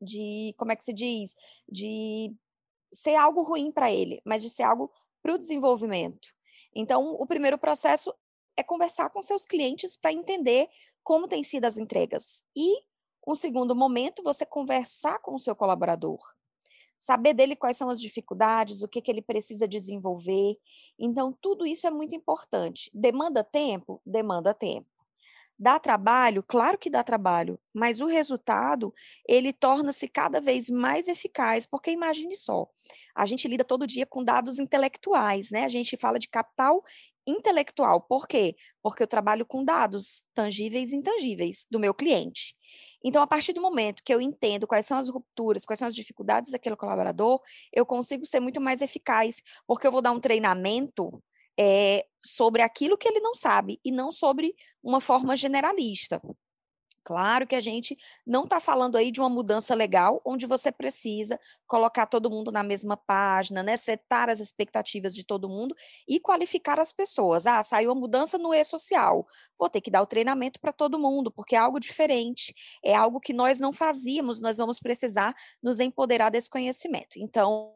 de 0.00 0.54
como 0.58 0.72
é 0.72 0.76
que 0.76 0.84
se 0.84 0.92
diz? 0.92 1.34
De 1.66 2.34
ser 2.92 3.14
algo 3.14 3.42
ruim 3.42 3.70
para 3.70 3.90
ele, 3.90 4.20
mas 4.24 4.42
de 4.42 4.50
ser 4.50 4.64
algo 4.64 4.92
para 5.22 5.34
o 5.34 5.38
desenvolvimento. 5.38 6.28
Então, 6.74 7.14
o 7.14 7.26
primeiro 7.26 7.58
processo 7.58 8.14
é 8.56 8.62
conversar 8.62 9.10
com 9.10 9.22
seus 9.22 9.46
clientes 9.46 9.96
para 9.96 10.12
entender 10.12 10.68
como 11.02 11.28
têm 11.28 11.42
sido 11.42 11.64
as 11.64 11.78
entregas. 11.78 12.44
E 12.54 12.82
um 13.26 13.34
segundo 13.34 13.74
momento, 13.74 14.22
você 14.22 14.46
conversar 14.46 15.18
com 15.20 15.34
o 15.34 15.38
seu 15.38 15.54
colaborador. 15.54 16.18
Saber 16.98 17.32
dele 17.32 17.56
quais 17.56 17.76
são 17.76 17.88
as 17.88 18.00
dificuldades, 18.00 18.82
o 18.82 18.88
que, 18.88 19.00
que 19.00 19.10
ele 19.10 19.22
precisa 19.22 19.66
desenvolver. 19.66 20.56
Então, 20.98 21.36
tudo 21.40 21.66
isso 21.66 21.86
é 21.86 21.90
muito 21.90 22.14
importante. 22.14 22.90
Demanda 22.92 23.42
tempo? 23.42 24.02
Demanda 24.04 24.52
tempo. 24.52 24.88
Dá 25.62 25.78
trabalho? 25.78 26.42
Claro 26.42 26.78
que 26.78 26.88
dá 26.88 27.04
trabalho, 27.04 27.60
mas 27.74 28.00
o 28.00 28.06
resultado, 28.06 28.94
ele 29.28 29.52
torna-se 29.52 30.08
cada 30.08 30.40
vez 30.40 30.70
mais 30.70 31.06
eficaz, 31.06 31.66
porque 31.66 31.90
imagine 31.90 32.34
só, 32.34 32.66
a 33.14 33.26
gente 33.26 33.46
lida 33.46 33.62
todo 33.62 33.86
dia 33.86 34.06
com 34.06 34.24
dados 34.24 34.58
intelectuais, 34.58 35.50
né? 35.50 35.64
A 35.64 35.68
gente 35.68 35.98
fala 35.98 36.18
de 36.18 36.28
capital 36.28 36.82
intelectual. 37.26 38.00
Por 38.00 38.26
quê? 38.26 38.56
Porque 38.82 39.02
eu 39.02 39.06
trabalho 39.06 39.44
com 39.44 39.62
dados 39.62 40.26
tangíveis 40.32 40.92
e 40.92 40.96
intangíveis 40.96 41.66
do 41.70 41.78
meu 41.78 41.92
cliente. 41.92 42.56
Então, 43.04 43.22
a 43.22 43.26
partir 43.26 43.52
do 43.52 43.60
momento 43.60 44.02
que 44.02 44.14
eu 44.14 44.20
entendo 44.20 44.66
quais 44.66 44.86
são 44.86 44.96
as 44.96 45.10
rupturas, 45.10 45.66
quais 45.66 45.78
são 45.78 45.88
as 45.88 45.94
dificuldades 45.94 46.50
daquele 46.50 46.76
colaborador, 46.76 47.38
eu 47.70 47.84
consigo 47.84 48.24
ser 48.24 48.40
muito 48.40 48.62
mais 48.62 48.80
eficaz, 48.80 49.42
porque 49.66 49.86
eu 49.86 49.92
vou 49.92 50.00
dar 50.00 50.12
um 50.12 50.20
treinamento 50.20 51.22
é, 51.58 52.06
sobre 52.24 52.62
aquilo 52.62 52.98
que 52.98 53.08
ele 53.08 53.20
não 53.20 53.34
sabe 53.34 53.80
e 53.84 53.90
não 53.90 54.12
sobre 54.12 54.54
uma 54.82 55.00
forma 55.00 55.36
generalista. 55.36 56.20
Claro 57.02 57.46
que 57.46 57.56
a 57.56 57.60
gente 57.60 57.96
não 58.26 58.44
está 58.44 58.60
falando 58.60 58.96
aí 58.96 59.10
de 59.10 59.20
uma 59.20 59.28
mudança 59.28 59.74
legal, 59.74 60.20
onde 60.24 60.46
você 60.46 60.70
precisa 60.70 61.38
colocar 61.66 62.06
todo 62.06 62.30
mundo 62.30 62.52
na 62.52 62.62
mesma 62.62 62.96
página, 62.96 63.62
né? 63.62 63.76
Setar 63.76 64.28
as 64.28 64.38
expectativas 64.38 65.14
de 65.14 65.24
todo 65.24 65.48
mundo 65.48 65.74
e 66.06 66.20
qualificar 66.20 66.78
as 66.78 66.92
pessoas. 66.92 67.46
Ah, 67.46 67.62
saiu 67.62 67.90
a 67.90 67.94
mudança 67.94 68.36
no 68.36 68.52
e-social. 68.52 69.26
Vou 69.58 69.68
ter 69.70 69.80
que 69.80 69.90
dar 69.90 70.02
o 70.02 70.06
treinamento 70.06 70.60
para 70.60 70.72
todo 70.72 70.98
mundo, 70.98 71.30
porque 71.32 71.56
é 71.56 71.58
algo 71.58 71.80
diferente, 71.80 72.54
é 72.84 72.94
algo 72.94 73.18
que 73.18 73.32
nós 73.32 73.60
não 73.60 73.72
fazíamos, 73.72 74.40
nós 74.40 74.58
vamos 74.58 74.78
precisar 74.78 75.34
nos 75.62 75.80
empoderar 75.80 76.30
desse 76.30 76.50
conhecimento. 76.50 77.18
Então, 77.18 77.74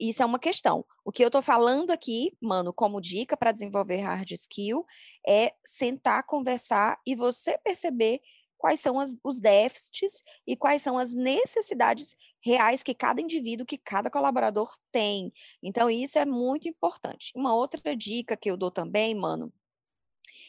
isso 0.00 0.22
é 0.22 0.26
uma 0.26 0.38
questão. 0.38 0.84
O 1.04 1.12
que 1.12 1.22
eu 1.22 1.28
estou 1.28 1.42
falando 1.42 1.90
aqui, 1.90 2.32
mano, 2.40 2.72
como 2.72 3.00
dica 3.00 3.36
para 3.36 3.52
desenvolver 3.52 3.98
hard 4.00 4.30
skill, 4.32 4.84
é 5.26 5.52
sentar, 5.64 6.24
conversar 6.24 6.98
e 7.06 7.14
você 7.14 7.58
perceber 7.58 8.20
quais 8.62 8.78
são 8.78 9.00
as, 9.00 9.16
os 9.24 9.40
déficits 9.40 10.22
e 10.46 10.56
quais 10.56 10.80
são 10.82 10.96
as 10.96 11.12
necessidades 11.12 12.14
reais 12.40 12.80
que 12.84 12.94
cada 12.94 13.20
indivíduo, 13.20 13.66
que 13.66 13.76
cada 13.76 14.08
colaborador 14.08 14.72
tem. 14.92 15.32
Então, 15.60 15.90
isso 15.90 16.16
é 16.16 16.24
muito 16.24 16.68
importante. 16.68 17.32
Uma 17.34 17.52
outra 17.56 17.96
dica 17.96 18.36
que 18.36 18.48
eu 18.48 18.56
dou 18.56 18.70
também, 18.70 19.16
mano, 19.16 19.52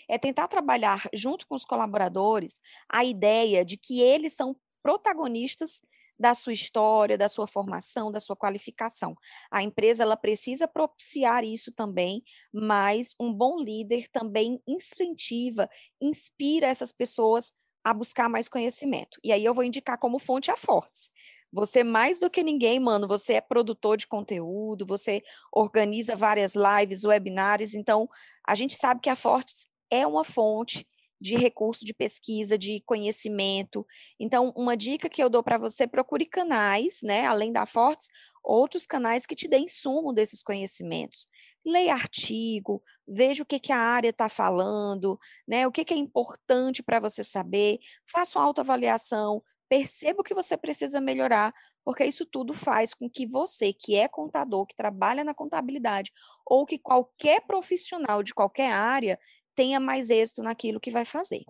é 0.07 0.19
tentar 0.19 0.47
trabalhar 0.47 1.09
junto 1.11 1.47
com 1.47 1.55
os 1.55 1.65
colaboradores 1.65 2.61
a 2.87 3.03
ideia 3.03 3.65
de 3.65 3.77
que 3.77 3.99
eles 3.99 4.33
são 4.33 4.55
protagonistas 4.83 5.81
da 6.19 6.35
sua 6.35 6.53
história, 6.53 7.17
da 7.17 7.27
sua 7.27 7.47
formação, 7.47 8.11
da 8.11 8.19
sua 8.19 8.35
qualificação. 8.35 9.15
A 9.49 9.63
empresa 9.63 10.03
ela 10.03 10.15
precisa 10.15 10.67
propiciar 10.67 11.43
isso 11.43 11.71
também, 11.71 12.23
mas 12.53 13.15
um 13.19 13.33
bom 13.33 13.57
líder 13.59 14.07
também 14.11 14.61
incentiva, 14.67 15.67
inspira 15.99 16.67
essas 16.67 16.91
pessoas 16.91 17.51
a 17.83 17.93
buscar 17.93 18.29
mais 18.29 18.47
conhecimento. 18.47 19.19
E 19.23 19.31
aí 19.31 19.43
eu 19.43 19.53
vou 19.53 19.63
indicar 19.63 19.97
como 19.97 20.19
fonte 20.19 20.49
a 20.49 20.57
Fortes. 20.57 21.09
Você, 21.51 21.83
mais 21.83 22.19
do 22.19 22.29
que 22.29 22.41
ninguém, 22.43 22.79
mano, 22.79 23.07
você 23.07 23.33
é 23.33 23.41
produtor 23.41 23.95
de 23.95 24.07
conteúdo, 24.07 24.87
você 24.87 25.21
organiza 25.51 26.15
várias 26.15 26.53
lives, 26.55 27.03
webinários, 27.05 27.75
então 27.75 28.09
a 28.47 28.55
gente 28.55 28.75
sabe 28.75 29.01
que 29.01 29.09
a 29.09 29.15
Fortes 29.15 29.67
é 29.91 30.07
uma 30.07 30.23
fonte 30.23 30.87
de 31.21 31.35
recurso 31.35 31.85
de 31.85 31.93
pesquisa, 31.93 32.57
de 32.57 32.81
conhecimento. 32.85 33.85
Então, 34.19 34.51
uma 34.57 34.75
dica 34.75 35.07
que 35.07 35.23
eu 35.23 35.29
dou 35.29 35.43
para 35.43 35.57
você, 35.57 35.87
procure 35.87 36.25
canais, 36.25 36.99
né, 37.03 37.25
além 37.25 37.51
da 37.51 37.65
Fortes, 37.65 38.07
outros 38.43 38.85
canais 38.85 39.25
que 39.25 39.35
te 39.35 39.47
deem 39.47 39.67
sumo 39.67 40.11
desses 40.11 40.41
conhecimentos 40.41 41.27
leia 41.65 41.93
artigo, 41.93 42.83
veja 43.07 43.43
o 43.43 43.45
que, 43.45 43.59
que 43.59 43.71
a 43.71 43.77
área 43.77 44.09
está 44.09 44.27
falando, 44.27 45.17
né? 45.47 45.65
o 45.65 45.71
que, 45.71 45.85
que 45.85 45.93
é 45.93 45.97
importante 45.97 46.83
para 46.83 46.99
você 46.99 47.23
saber, 47.23 47.79
faça 48.05 48.37
uma 48.37 48.45
autoavaliação, 48.45 49.41
perceba 49.69 50.21
o 50.21 50.23
que 50.23 50.33
você 50.33 50.57
precisa 50.57 50.99
melhorar, 50.99 51.53
porque 51.83 52.05
isso 52.05 52.25
tudo 52.25 52.53
faz 52.53 52.93
com 52.93 53.09
que 53.09 53.25
você, 53.25 53.73
que 53.73 53.95
é 53.95 54.07
contador, 54.07 54.65
que 54.65 54.75
trabalha 54.75 55.23
na 55.23 55.33
contabilidade, 55.33 56.11
ou 56.45 56.65
que 56.65 56.77
qualquer 56.77 57.41
profissional 57.47 58.21
de 58.21 58.33
qualquer 58.33 58.71
área, 58.71 59.19
tenha 59.55 59.79
mais 59.79 60.09
êxito 60.09 60.43
naquilo 60.43 60.79
que 60.79 60.91
vai 60.91 61.05
fazer. 61.05 61.43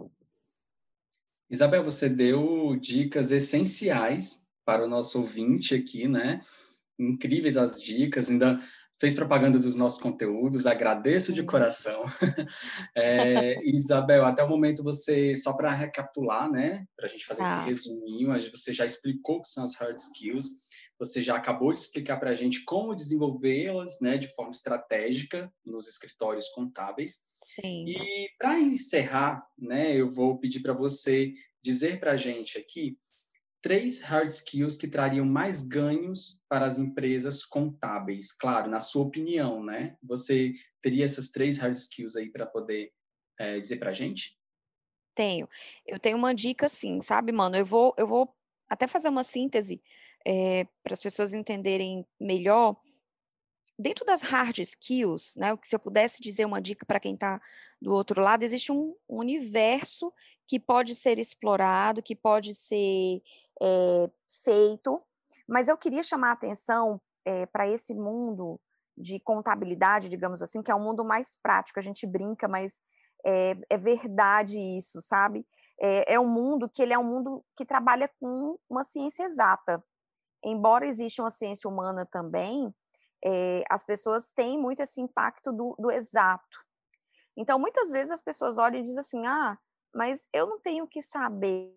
Isabel, 1.50 1.84
você 1.84 2.10
deu 2.10 2.76
dicas 2.78 3.32
essenciais 3.32 4.48
para 4.66 4.86
o 4.86 4.90
nosso 4.90 5.20
ouvinte 5.20 5.76
aqui, 5.76 6.08
né? 6.08 6.42
Incríveis 6.98 7.58
as 7.58 7.82
dicas, 7.82 8.30
ainda 8.30 8.60
fez 9.04 9.14
propaganda 9.14 9.60
dos 9.60 9.76
nossos 9.76 10.02
conteúdos, 10.02 10.66
agradeço 10.66 11.34
de 11.34 11.44
coração. 11.44 12.06
é, 12.96 13.62
Isabel, 13.70 14.24
até 14.24 14.42
o 14.42 14.48
momento 14.48 14.82
você, 14.82 15.36
só 15.36 15.52
para 15.52 15.74
recapitular, 15.74 16.50
né, 16.50 16.86
para 16.96 17.08
a 17.08 17.10
gente 17.10 17.26
fazer 17.26 17.42
ah. 17.42 17.70
esse 17.70 17.90
resuminho, 17.90 18.30
você 18.50 18.74
já 18.74 18.86
explicou 18.86 19.40
o 19.40 19.42
que 19.42 19.50
são 19.50 19.66
as 19.66 19.76
hard 19.76 19.98
skills, 19.98 20.46
você 20.98 21.22
já 21.22 21.36
acabou 21.36 21.74
de 21.74 21.80
explicar 21.80 22.16
para 22.16 22.30
a 22.30 22.36
gente 22.36 22.64
como 22.64 22.96
desenvolvê-las, 22.96 24.00
né, 24.00 24.18
de 24.18 24.34
forma 24.34 24.52
estratégica 24.52 25.52
nos 25.66 25.90
escritórios 25.90 26.48
contábeis. 26.48 27.24
Sim. 27.42 27.90
E 27.90 28.30
para 28.38 28.58
encerrar, 28.58 29.46
né, 29.60 29.98
eu 29.98 30.10
vou 30.14 30.40
pedir 30.40 30.62
para 30.62 30.72
você 30.72 31.34
dizer 31.62 32.00
para 32.00 32.14
a 32.14 32.18
gente 32.18 32.58
aqui 32.58 32.98
três 33.64 34.02
hard 34.02 34.28
skills 34.28 34.76
que 34.76 34.90
trariam 34.90 35.26
mais 35.26 35.64
ganhos 35.64 36.38
para 36.50 36.66
as 36.66 36.78
empresas 36.78 37.46
contábeis. 37.46 38.34
Claro, 38.34 38.70
na 38.70 38.82
sua 38.82 39.04
opinião, 39.04 39.64
né? 39.64 39.96
Você 40.04 40.52
teria 40.82 41.06
essas 41.06 41.30
três 41.30 41.58
hard 41.58 41.74
skills 41.74 42.18
aí 42.18 42.30
para 42.30 42.46
poder 42.46 42.92
é, 43.40 43.58
dizer 43.58 43.78
para 43.78 43.92
a 43.92 43.94
gente? 43.94 44.38
Tenho. 45.16 45.48
Eu 45.88 45.98
tenho 45.98 46.18
uma 46.18 46.36
dica, 46.36 46.68
sim, 46.68 47.00
sabe, 47.00 47.32
mano? 47.32 47.56
Eu 47.56 47.66
vou, 47.66 47.96
eu 47.98 48.06
vou 48.06 48.36
até 48.68 48.86
fazer 48.86 49.08
uma 49.08 49.24
síntese 49.24 49.82
é, 50.26 50.66
para 50.84 50.94
as 50.94 51.02
pessoas 51.02 51.34
entenderem 51.34 52.06
melhor. 52.20 52.76
Dentro 53.78 54.06
das 54.06 54.22
hard 54.22 54.60
skills, 54.60 55.36
né? 55.36 55.58
Se 55.64 55.76
eu 55.76 55.80
pudesse 55.80 56.22
dizer 56.22 56.46
uma 56.46 56.62
dica 56.62 56.86
para 56.86 57.00
quem 57.00 57.16
está 57.16 57.42
do 57.82 57.94
outro 57.94 58.22
lado, 58.22 58.44
existe 58.44 58.72
um 58.72 58.96
universo 59.08 60.14
que 60.48 60.60
pode 60.60 60.94
ser 60.94 61.18
explorado, 61.18 62.04
que 62.04 62.16
pode 62.16 62.54
ser 62.54 63.22
é, 63.62 64.10
feito, 64.44 65.02
mas 65.48 65.68
eu 65.68 65.78
queria 65.78 66.04
chamar 66.04 66.30
a 66.30 66.34
atenção 66.34 67.02
é, 67.26 67.46
para 67.46 67.68
esse 67.68 67.94
mundo 67.94 68.60
de 68.98 69.20
contabilidade, 69.20 70.10
digamos 70.10 70.42
assim, 70.42 70.62
que 70.62 70.72
é 70.72 70.76
um 70.76 70.84
mundo 70.84 71.04
mais 71.04 71.36
prático, 71.42 71.80
a 71.80 71.84
gente 71.84 72.06
brinca, 72.06 72.48
mas 72.48 72.80
é, 73.26 73.58
é 73.70 73.78
verdade 73.78 74.60
isso, 74.60 75.02
sabe? 75.02 75.46
É, 75.80 76.14
é 76.14 76.20
um 76.20 76.28
mundo 76.28 76.70
que 76.70 76.82
ele 76.82 76.94
é 76.94 77.00
um 77.00 77.04
mundo 77.04 77.44
que 77.56 77.66
trabalha 77.66 78.10
com 78.20 78.58
uma 78.70 78.84
ciência 78.84 79.24
exata. 79.24 79.84
Embora 80.44 80.86
exista 80.86 81.24
uma 81.24 81.32
ciência 81.32 81.70
humana 81.70 82.06
também, 82.06 82.74
é, 83.24 83.64
as 83.70 83.86
pessoas 83.86 84.32
têm 84.32 84.60
muito 84.60 84.82
esse 84.82 85.00
impacto 85.00 85.52
do, 85.52 85.76
do 85.80 85.90
exato. 85.90 86.60
Então, 87.38 87.58
muitas 87.58 87.92
vezes 87.92 88.12
as 88.12 88.22
pessoas 88.22 88.58
olham 88.58 88.80
e 88.80 88.84
dizem 88.84 89.00
assim: 89.00 89.26
ah, 89.26 89.58
mas 89.94 90.28
eu 90.34 90.46
não 90.46 90.60
tenho 90.60 90.88
que 90.88 91.02
saber 91.02 91.76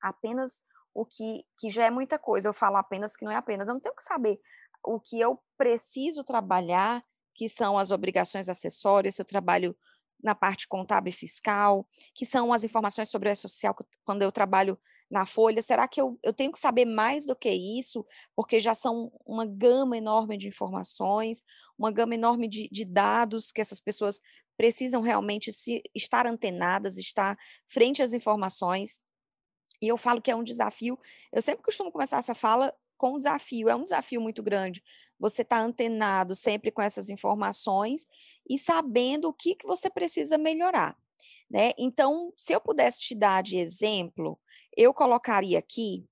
apenas 0.00 0.62
o 0.92 1.04
que, 1.04 1.44
que 1.58 1.70
já 1.70 1.86
é 1.86 1.90
muita 1.90 2.18
coisa. 2.18 2.48
Eu 2.48 2.52
falo 2.52 2.76
apenas 2.76 3.16
que 3.16 3.24
não 3.24 3.32
é 3.32 3.36
apenas. 3.36 3.66
Eu 3.66 3.74
não 3.74 3.80
tenho 3.80 3.96
que 3.96 4.02
saber 4.02 4.40
o 4.84 5.00
que 5.00 5.18
eu 5.18 5.40
preciso 5.56 6.22
trabalhar, 6.22 7.02
que 7.34 7.48
são 7.48 7.78
as 7.78 7.90
obrigações 7.90 8.48
acessórias, 8.48 9.16
se 9.16 9.22
eu 9.22 9.26
trabalho 9.26 9.76
na 10.22 10.34
parte 10.34 10.68
contábil 10.68 11.10
e 11.10 11.16
fiscal, 11.16 11.86
que 12.14 12.24
são 12.24 12.52
as 12.52 12.64
informações 12.64 13.10
sobre 13.10 13.30
o 13.30 13.36
social 13.36 13.74
quando 14.04 14.22
eu 14.22 14.30
trabalho 14.30 14.78
na 15.14 15.24
folha. 15.24 15.62
Será 15.62 15.86
que 15.86 16.00
eu, 16.00 16.18
eu 16.24 16.32
tenho 16.32 16.50
que 16.50 16.58
saber 16.58 16.84
mais 16.84 17.24
do 17.24 17.36
que 17.36 17.48
isso? 17.48 18.04
Porque 18.34 18.58
já 18.58 18.74
são 18.74 19.12
uma 19.24 19.46
gama 19.46 19.96
enorme 19.96 20.36
de 20.36 20.48
informações, 20.48 21.44
uma 21.78 21.92
gama 21.92 22.14
enorme 22.14 22.48
de, 22.48 22.68
de 22.68 22.84
dados 22.84 23.52
que 23.52 23.60
essas 23.60 23.78
pessoas 23.78 24.20
precisam 24.56 25.00
realmente 25.00 25.52
se, 25.52 25.82
estar 25.94 26.26
antenadas, 26.26 26.98
estar 26.98 27.38
frente 27.68 28.02
às 28.02 28.12
informações. 28.12 29.00
E 29.80 29.86
eu 29.86 29.96
falo 29.96 30.20
que 30.20 30.32
é 30.32 30.36
um 30.36 30.42
desafio. 30.42 30.98
Eu 31.32 31.40
sempre 31.40 31.62
costumo 31.62 31.92
começar 31.92 32.18
essa 32.18 32.34
fala 32.34 32.74
com 32.98 33.14
um 33.14 33.18
desafio. 33.18 33.68
É 33.68 33.76
um 33.76 33.84
desafio 33.84 34.20
muito 34.20 34.42
grande. 34.42 34.82
Você 35.20 35.42
está 35.42 35.60
antenado 35.60 36.34
sempre 36.34 36.72
com 36.72 36.82
essas 36.82 37.08
informações 37.08 38.08
e 38.50 38.58
sabendo 38.58 39.28
o 39.28 39.32
que, 39.32 39.54
que 39.54 39.66
você 39.66 39.88
precisa 39.88 40.36
melhorar. 40.36 40.96
Né? 41.48 41.70
Então, 41.78 42.32
se 42.36 42.52
eu 42.52 42.60
pudesse 42.60 42.98
te 42.98 43.14
dar 43.14 43.42
de 43.42 43.56
exemplo, 43.56 44.40
eu 44.76 44.92
colocaria 44.94 45.58
aqui 45.58 46.06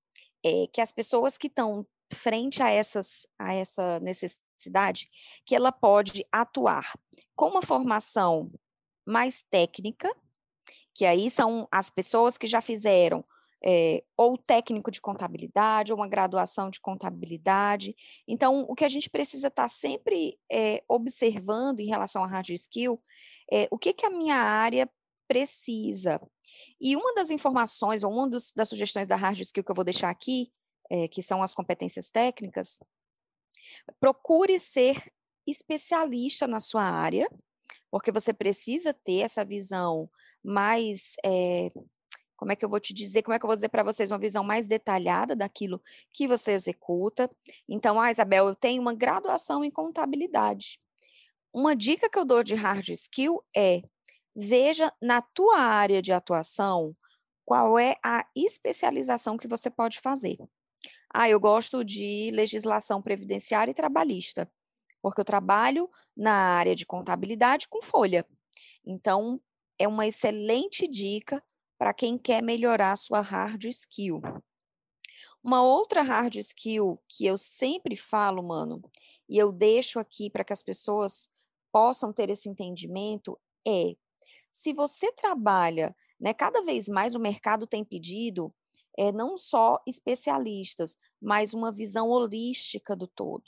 é, 0.45 0.67
que 0.73 0.81
as 0.81 0.93
pessoas 0.93 1.39
que 1.39 1.47
estão 1.47 1.87
frente 2.13 2.63
a, 2.63 2.71
essas, 2.71 3.27
a 3.39 3.55
essa 3.55 4.01
necessidade, 4.01 5.09
que 5.45 5.55
ela 5.55 5.73
pode 5.73 6.27
atuar 6.31 6.93
com 7.35 7.49
uma 7.49 7.63
formação 7.63 8.51
mais 9.07 9.43
técnica, 9.51 10.15
que 10.95 11.05
aí 11.05 11.31
são 11.31 11.67
as 11.71 11.91
pessoas 11.91 12.37
que 12.37 12.47
já 12.47 12.61
fizeram 12.61 13.25
é, 13.65 14.03
ou 14.17 14.37
técnico 14.37 14.91
de 14.91 15.01
contabilidade, 15.01 15.93
ou 15.93 15.99
uma 15.99 16.09
graduação 16.09 16.69
de 16.69 16.81
contabilidade. 16.81 17.95
Então, 18.27 18.67
o 18.69 18.75
que 18.75 18.85
a 18.85 18.89
gente 18.89 19.09
precisa 19.09 19.49
estar 19.49 19.65
tá 19.65 19.69
sempre 19.69 20.39
é, 20.51 20.83
observando 20.89 21.81
em 21.81 21.87
relação 21.87 22.25
à 22.25 22.27
hard 22.27 22.51
skill 22.51 23.01
é 23.51 23.69
o 23.71 23.79
que, 23.79 23.93
que 23.93 24.05
a 24.05 24.11
minha 24.11 24.37
área 24.37 24.91
precisa. 25.33 26.21
E 26.79 26.95
uma 26.95 27.15
das 27.15 27.31
informações, 27.31 28.03
ou 28.03 28.13
uma 28.13 28.29
dos, 28.29 28.53
das 28.53 28.69
sugestões 28.69 29.09
da 29.09 29.17
hard 29.17 29.41
skill 29.41 29.65
que 29.65 29.71
eu 29.71 29.75
vou 29.75 29.85
deixar 29.85 30.11
aqui, 30.11 30.53
é, 30.91 31.09
que 31.09 31.23
são 31.23 31.43
as 31.43 31.55
competências 31.55 32.11
técnicas, 32.11 32.79
procure 33.99 34.61
ser 34.61 35.03
especialista 35.47 36.47
na 36.47 36.61
sua 36.61 36.83
área, 36.83 37.31
porque 37.91 38.13
você 38.13 38.35
precisa 38.35 38.93
ter 38.93 39.21
essa 39.21 39.43
visão 39.43 40.09
mais 40.45 41.15
é, 41.25 41.73
como 42.37 42.53
é 42.53 42.57
que 42.57 42.65
eu 42.65 42.69
vou 42.69 42.81
te 42.81 42.93
dizer, 42.93 43.23
como 43.23 43.35
é 43.35 43.39
que 43.39 43.45
eu 43.47 43.49
vou 43.49 43.57
dizer 43.57 43.71
para 43.71 43.83
vocês 43.83 44.11
uma 44.11 44.19
visão 44.19 44.45
mais 44.45 44.69
detalhada 44.69 45.35
daquilo 45.35 45.81
que 46.13 46.29
você 46.29 46.53
executa. 46.53 47.31
Então, 47.67 47.99
ah, 47.99 48.11
Isabel, 48.11 48.49
eu 48.49 48.55
tenho 48.55 48.83
uma 48.83 48.93
graduação 48.93 49.65
em 49.65 49.71
contabilidade. 49.71 50.79
Uma 51.55 51.75
dica 51.75 52.11
que 52.11 52.19
eu 52.19 52.25
dou 52.25 52.43
de 52.43 52.55
hard 52.55 52.89
skill 52.91 53.43
é 53.57 53.83
veja 54.35 54.93
na 55.01 55.23
tua 55.23 55.59
área 55.59 56.01
de 56.01 56.13
atuação 56.13 56.97
qual 57.45 57.79
é 57.79 57.97
a 58.05 58.27
especialização 58.35 59.37
que 59.37 59.49
você 59.49 59.71
pode 59.71 60.01
fazer. 60.01 60.39
Ah, 61.13 61.29
eu 61.29 61.39
gosto 61.39 61.85
de 61.85 62.31
legislação 62.33 63.03
previdenciária 63.03 63.73
e 63.73 63.75
trabalhista, 63.75 64.51
porque 65.03 65.21
eu 65.21 65.25
trabalho 65.25 65.91
na 66.17 66.33
área 66.33 66.75
de 66.75 66.87
contabilidade 66.87 67.69
com 67.69 67.83
folha. 67.83 68.27
Então, 68.85 69.41
é 69.79 69.87
uma 69.87 70.07
excelente 70.07 70.89
dica 70.89 71.43
para 71.79 71.93
quem 71.93 72.17
quer 72.17 72.43
melhorar 72.43 72.97
sua 72.97 73.21
hard 73.21 73.65
skill. 73.65 74.23
Uma 75.43 75.63
outra 75.63 76.03
hard 76.03 76.37
skill 76.37 77.03
que 77.09 77.27
eu 77.27 77.37
sempre 77.37 77.97
falo, 77.97 78.43
mano, 78.43 78.81
e 79.29 79.37
eu 79.37 79.51
deixo 79.51 79.99
aqui 79.99 80.31
para 80.31 80.45
que 80.45 80.53
as 80.53 80.63
pessoas 80.63 81.29
possam 81.73 82.13
ter 82.13 82.31
esse 82.31 82.49
entendimento 82.49 83.39
é 83.67 83.97
se 84.53 84.73
você 84.73 85.13
trabalha, 85.13 85.95
né, 86.21 86.35
cada 86.35 86.63
vez 86.63 86.89
mais 86.89 87.15
o 87.15 87.21
mercado 87.21 87.67
tem 87.67 87.85
pedido 87.85 88.55
é, 88.99 89.11
não 89.11 89.39
só 89.39 89.83
especialistas, 89.87 90.97
mas 91.21 91.55
uma 91.55 91.73
visão 91.73 92.09
holística 92.11 92.95
do 92.95 93.07
todo. 93.09 93.45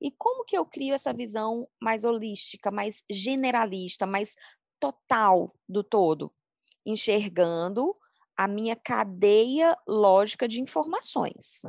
E 0.00 0.10
como 0.12 0.44
que 0.44 0.56
eu 0.56 0.64
crio 0.64 0.94
essa 0.94 1.12
visão 1.12 1.68
mais 1.80 2.04
holística, 2.04 2.70
mais 2.70 3.02
generalista, 3.10 4.06
mais 4.06 4.36
total 4.78 5.54
do 5.68 5.82
todo? 5.82 6.32
enxergando 6.84 7.94
a 8.36 8.48
minha 8.48 8.76
cadeia 8.76 9.76
lógica 9.86 10.46
de 10.48 10.60
informações. 10.60 11.62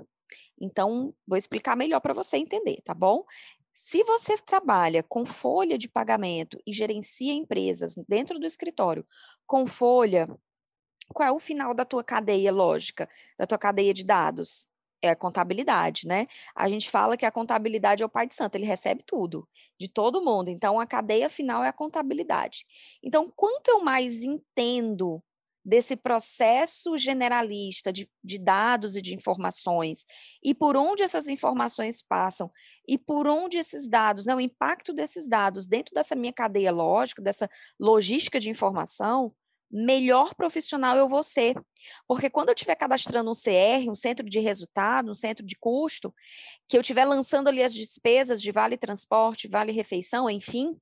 Então, 0.60 1.14
vou 1.28 1.38
explicar 1.38 1.76
melhor 1.76 2.00
para 2.00 2.14
você 2.14 2.38
entender, 2.38 2.82
tá 2.84 2.94
bom? 2.94 3.24
Se 3.78 4.06
você 4.06 4.38
trabalha 4.38 5.04
com 5.04 5.26
folha 5.26 5.78
de 5.78 5.90
pagamento 5.90 6.58
e 6.66 6.72
gerencia 6.72 7.34
empresas 7.34 7.96
dentro 8.08 8.40
do 8.40 8.46
escritório 8.48 9.06
com 9.46 9.68
folha, 9.68 10.26
qual 11.14 11.28
é 11.28 11.32
o 11.34 11.40
final 11.40 11.74
da 11.74 11.84
tua 11.84 12.02
cadeia 12.02 12.54
lógica, 12.54 13.10
da 13.38 13.46
tua 13.46 13.58
cadeia 13.58 13.94
de 13.94 14.06
dados? 14.06 14.70
É 15.02 15.10
a 15.10 15.16
contabilidade, 15.16 16.08
né? 16.08 16.26
A 16.56 16.70
gente 16.70 16.90
fala 16.90 17.18
que 17.18 17.26
a 17.26 17.32
contabilidade 17.32 18.02
é 18.02 18.06
o 18.06 18.10
pai 18.10 18.26
de 18.26 18.34
santo, 18.34 18.56
ele 18.56 18.66
recebe 18.66 19.04
tudo, 19.06 19.46
de 19.78 19.90
todo 19.90 20.24
mundo. 20.24 20.50
Então, 20.50 20.80
a 20.80 20.88
cadeia 20.88 21.30
final 21.30 21.62
é 21.62 21.68
a 21.68 21.74
contabilidade. 21.74 22.66
Então, 23.04 23.30
quanto 23.36 23.70
eu 23.70 23.82
mais 23.84 24.24
entendo 24.24 25.22
desse 25.66 25.96
processo 25.96 26.96
generalista 26.96 27.92
de, 27.92 28.08
de, 28.24 28.38
dados 28.38 28.96
e 28.96 29.02
de 29.02 29.16
informações, 29.16 30.06
e 30.44 30.54
por 30.54 30.78
onde 30.78 31.02
essas 31.02 31.28
informações 31.28 32.04
passam, 32.04 32.50
e 32.88 33.00
por 33.00 33.26
onde 33.26 33.58
esses 33.58 33.90
dados, 33.90 34.28
né, 34.28 34.36
o 34.36 34.40
impacto 34.40 34.94
desses 34.94 35.28
dados 35.28 35.66
dentro 35.66 35.94
dessa 35.96 36.16
minha 36.16 36.32
cadeia 36.32 36.72
lógica, 36.72 37.22
dessa 37.22 37.50
logística 37.80 38.40
de 38.40 38.50
informação, 38.50 39.34
melhor 39.72 40.36
profissional 40.36 40.96
eu 40.96 41.10
vou 41.10 41.24
ser. 41.24 41.56
Porque 42.08 42.30
quando 42.30 42.50
eu 42.50 42.54
estiver 42.54 42.76
cadastrando 42.76 43.32
um 43.32 43.34
CR, 43.34 43.90
um 43.90 43.96
centro 43.96 44.30
de 44.30 44.40
resultado, 44.40 45.10
um 45.10 45.16
centro 45.16 45.44
de 45.44 45.56
custo, 45.56 46.14
que 46.68 46.78
eu 46.78 46.82
estiver 46.82 47.06
lançando 47.06 47.48
ali 47.48 47.64
as 47.64 47.74
despesas 47.74 48.40
de 48.40 48.52
vale 48.52 48.78
transporte, 48.78 49.48
vale 49.48 49.72
refeição, 49.72 50.30
enfim, 50.30 50.78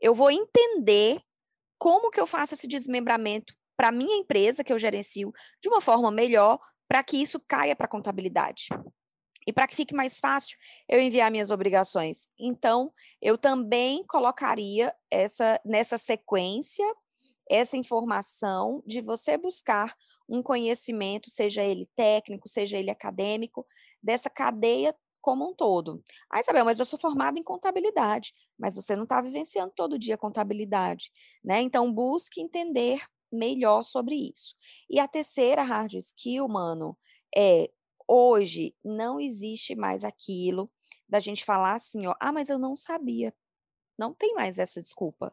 eu 0.00 0.14
vou 0.14 0.30
entender 0.30 1.20
como 1.78 2.10
que 2.10 2.20
eu 2.20 2.26
faço 2.26 2.54
esse 2.54 2.66
desmembramento 2.66 3.54
para 3.78 3.88
a 3.88 3.92
minha 3.92 4.16
empresa 4.16 4.64
que 4.64 4.72
eu 4.72 4.78
gerencio 4.78 5.32
de 5.62 5.68
uma 5.68 5.80
forma 5.80 6.10
melhor, 6.10 6.58
para 6.88 7.02
que 7.02 7.16
isso 7.16 7.40
caia 7.46 7.76
para 7.76 7.86
a 7.86 7.90
contabilidade. 7.90 8.68
E 9.46 9.52
para 9.52 9.66
que 9.66 9.76
fique 9.76 9.94
mais 9.94 10.18
fácil 10.18 10.58
eu 10.88 11.00
enviar 11.00 11.30
minhas 11.30 11.50
obrigações. 11.50 12.28
Então, 12.38 12.92
eu 13.22 13.38
também 13.38 14.04
colocaria 14.06 14.92
essa 15.10 15.58
nessa 15.64 15.96
sequência 15.96 16.84
essa 17.48 17.76
informação 17.76 18.82
de 18.86 19.00
você 19.00 19.38
buscar 19.38 19.96
um 20.28 20.42
conhecimento, 20.42 21.30
seja 21.30 21.62
ele 21.62 21.88
técnico, 21.96 22.48
seja 22.48 22.76
ele 22.76 22.90
acadêmico, 22.90 23.66
dessa 24.02 24.28
cadeia 24.28 24.94
como 25.20 25.48
um 25.48 25.54
todo. 25.54 26.02
Ah, 26.30 26.40
Isabel, 26.40 26.64
mas 26.64 26.78
eu 26.78 26.84
sou 26.84 26.98
formada 26.98 27.38
em 27.38 27.42
contabilidade, 27.42 28.34
mas 28.58 28.76
você 28.76 28.94
não 28.94 29.04
está 29.04 29.20
vivenciando 29.20 29.72
todo 29.74 29.98
dia 29.98 30.18
contabilidade, 30.18 31.10
né? 31.42 31.60
Então, 31.60 31.92
busque 31.92 32.40
entender 32.40 33.00
melhor 33.32 33.82
sobre 33.82 34.14
isso. 34.14 34.54
E 34.88 34.98
a 34.98 35.08
terceira 35.08 35.62
hard 35.62 35.94
skill, 35.94 36.48
mano, 36.48 36.96
é 37.36 37.70
hoje 38.06 38.74
não 38.84 39.20
existe 39.20 39.74
mais 39.74 40.04
aquilo 40.04 40.70
da 41.08 41.20
gente 41.20 41.44
falar 41.44 41.74
assim, 41.74 42.06
ó, 42.06 42.14
ah, 42.20 42.32
mas 42.32 42.48
eu 42.48 42.58
não 42.58 42.76
sabia. 42.76 43.34
Não 43.98 44.14
tem 44.14 44.34
mais 44.34 44.58
essa 44.58 44.80
desculpa. 44.80 45.32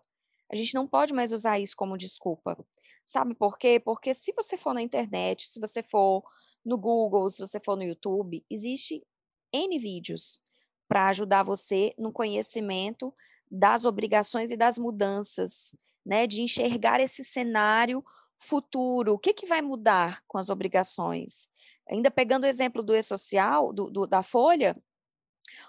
A 0.51 0.55
gente 0.55 0.73
não 0.73 0.87
pode 0.87 1.13
mais 1.13 1.31
usar 1.31 1.59
isso 1.59 1.75
como 1.75 1.97
desculpa. 1.97 2.57
Sabe 3.05 3.35
por 3.35 3.57
quê? 3.57 3.79
Porque 3.79 4.13
se 4.13 4.33
você 4.33 4.57
for 4.57 4.73
na 4.73 4.81
internet, 4.81 5.47
se 5.47 5.59
você 5.59 5.83
for 5.83 6.23
no 6.63 6.77
Google, 6.77 7.29
se 7.29 7.39
você 7.39 7.59
for 7.59 7.75
no 7.75 7.83
YouTube, 7.83 8.43
existe 8.49 9.05
N 9.53 9.77
vídeos 9.79 10.41
para 10.87 11.07
ajudar 11.09 11.43
você 11.43 11.93
no 11.97 12.11
conhecimento 12.11 13.13
das 13.49 13.85
obrigações 13.85 14.51
e 14.51 14.57
das 14.57 14.77
mudanças, 14.77 15.75
né? 16.05 16.27
De 16.27 16.41
enxergar 16.41 16.99
esse 16.99 17.23
cenário 17.23 18.03
futuro. 18.37 19.13
O 19.13 19.19
que, 19.19 19.33
que 19.33 19.45
vai 19.45 19.61
mudar 19.61 20.21
com 20.27 20.37
as 20.37 20.49
obrigações? 20.49 21.47
Ainda 21.89 22.09
pegando 22.09 22.43
o 22.43 22.47
exemplo 22.47 22.81
do 22.81 22.95
e-social, 22.95 23.71
do, 23.71 23.89
do, 23.89 24.07
da 24.07 24.23
Folha, 24.23 24.75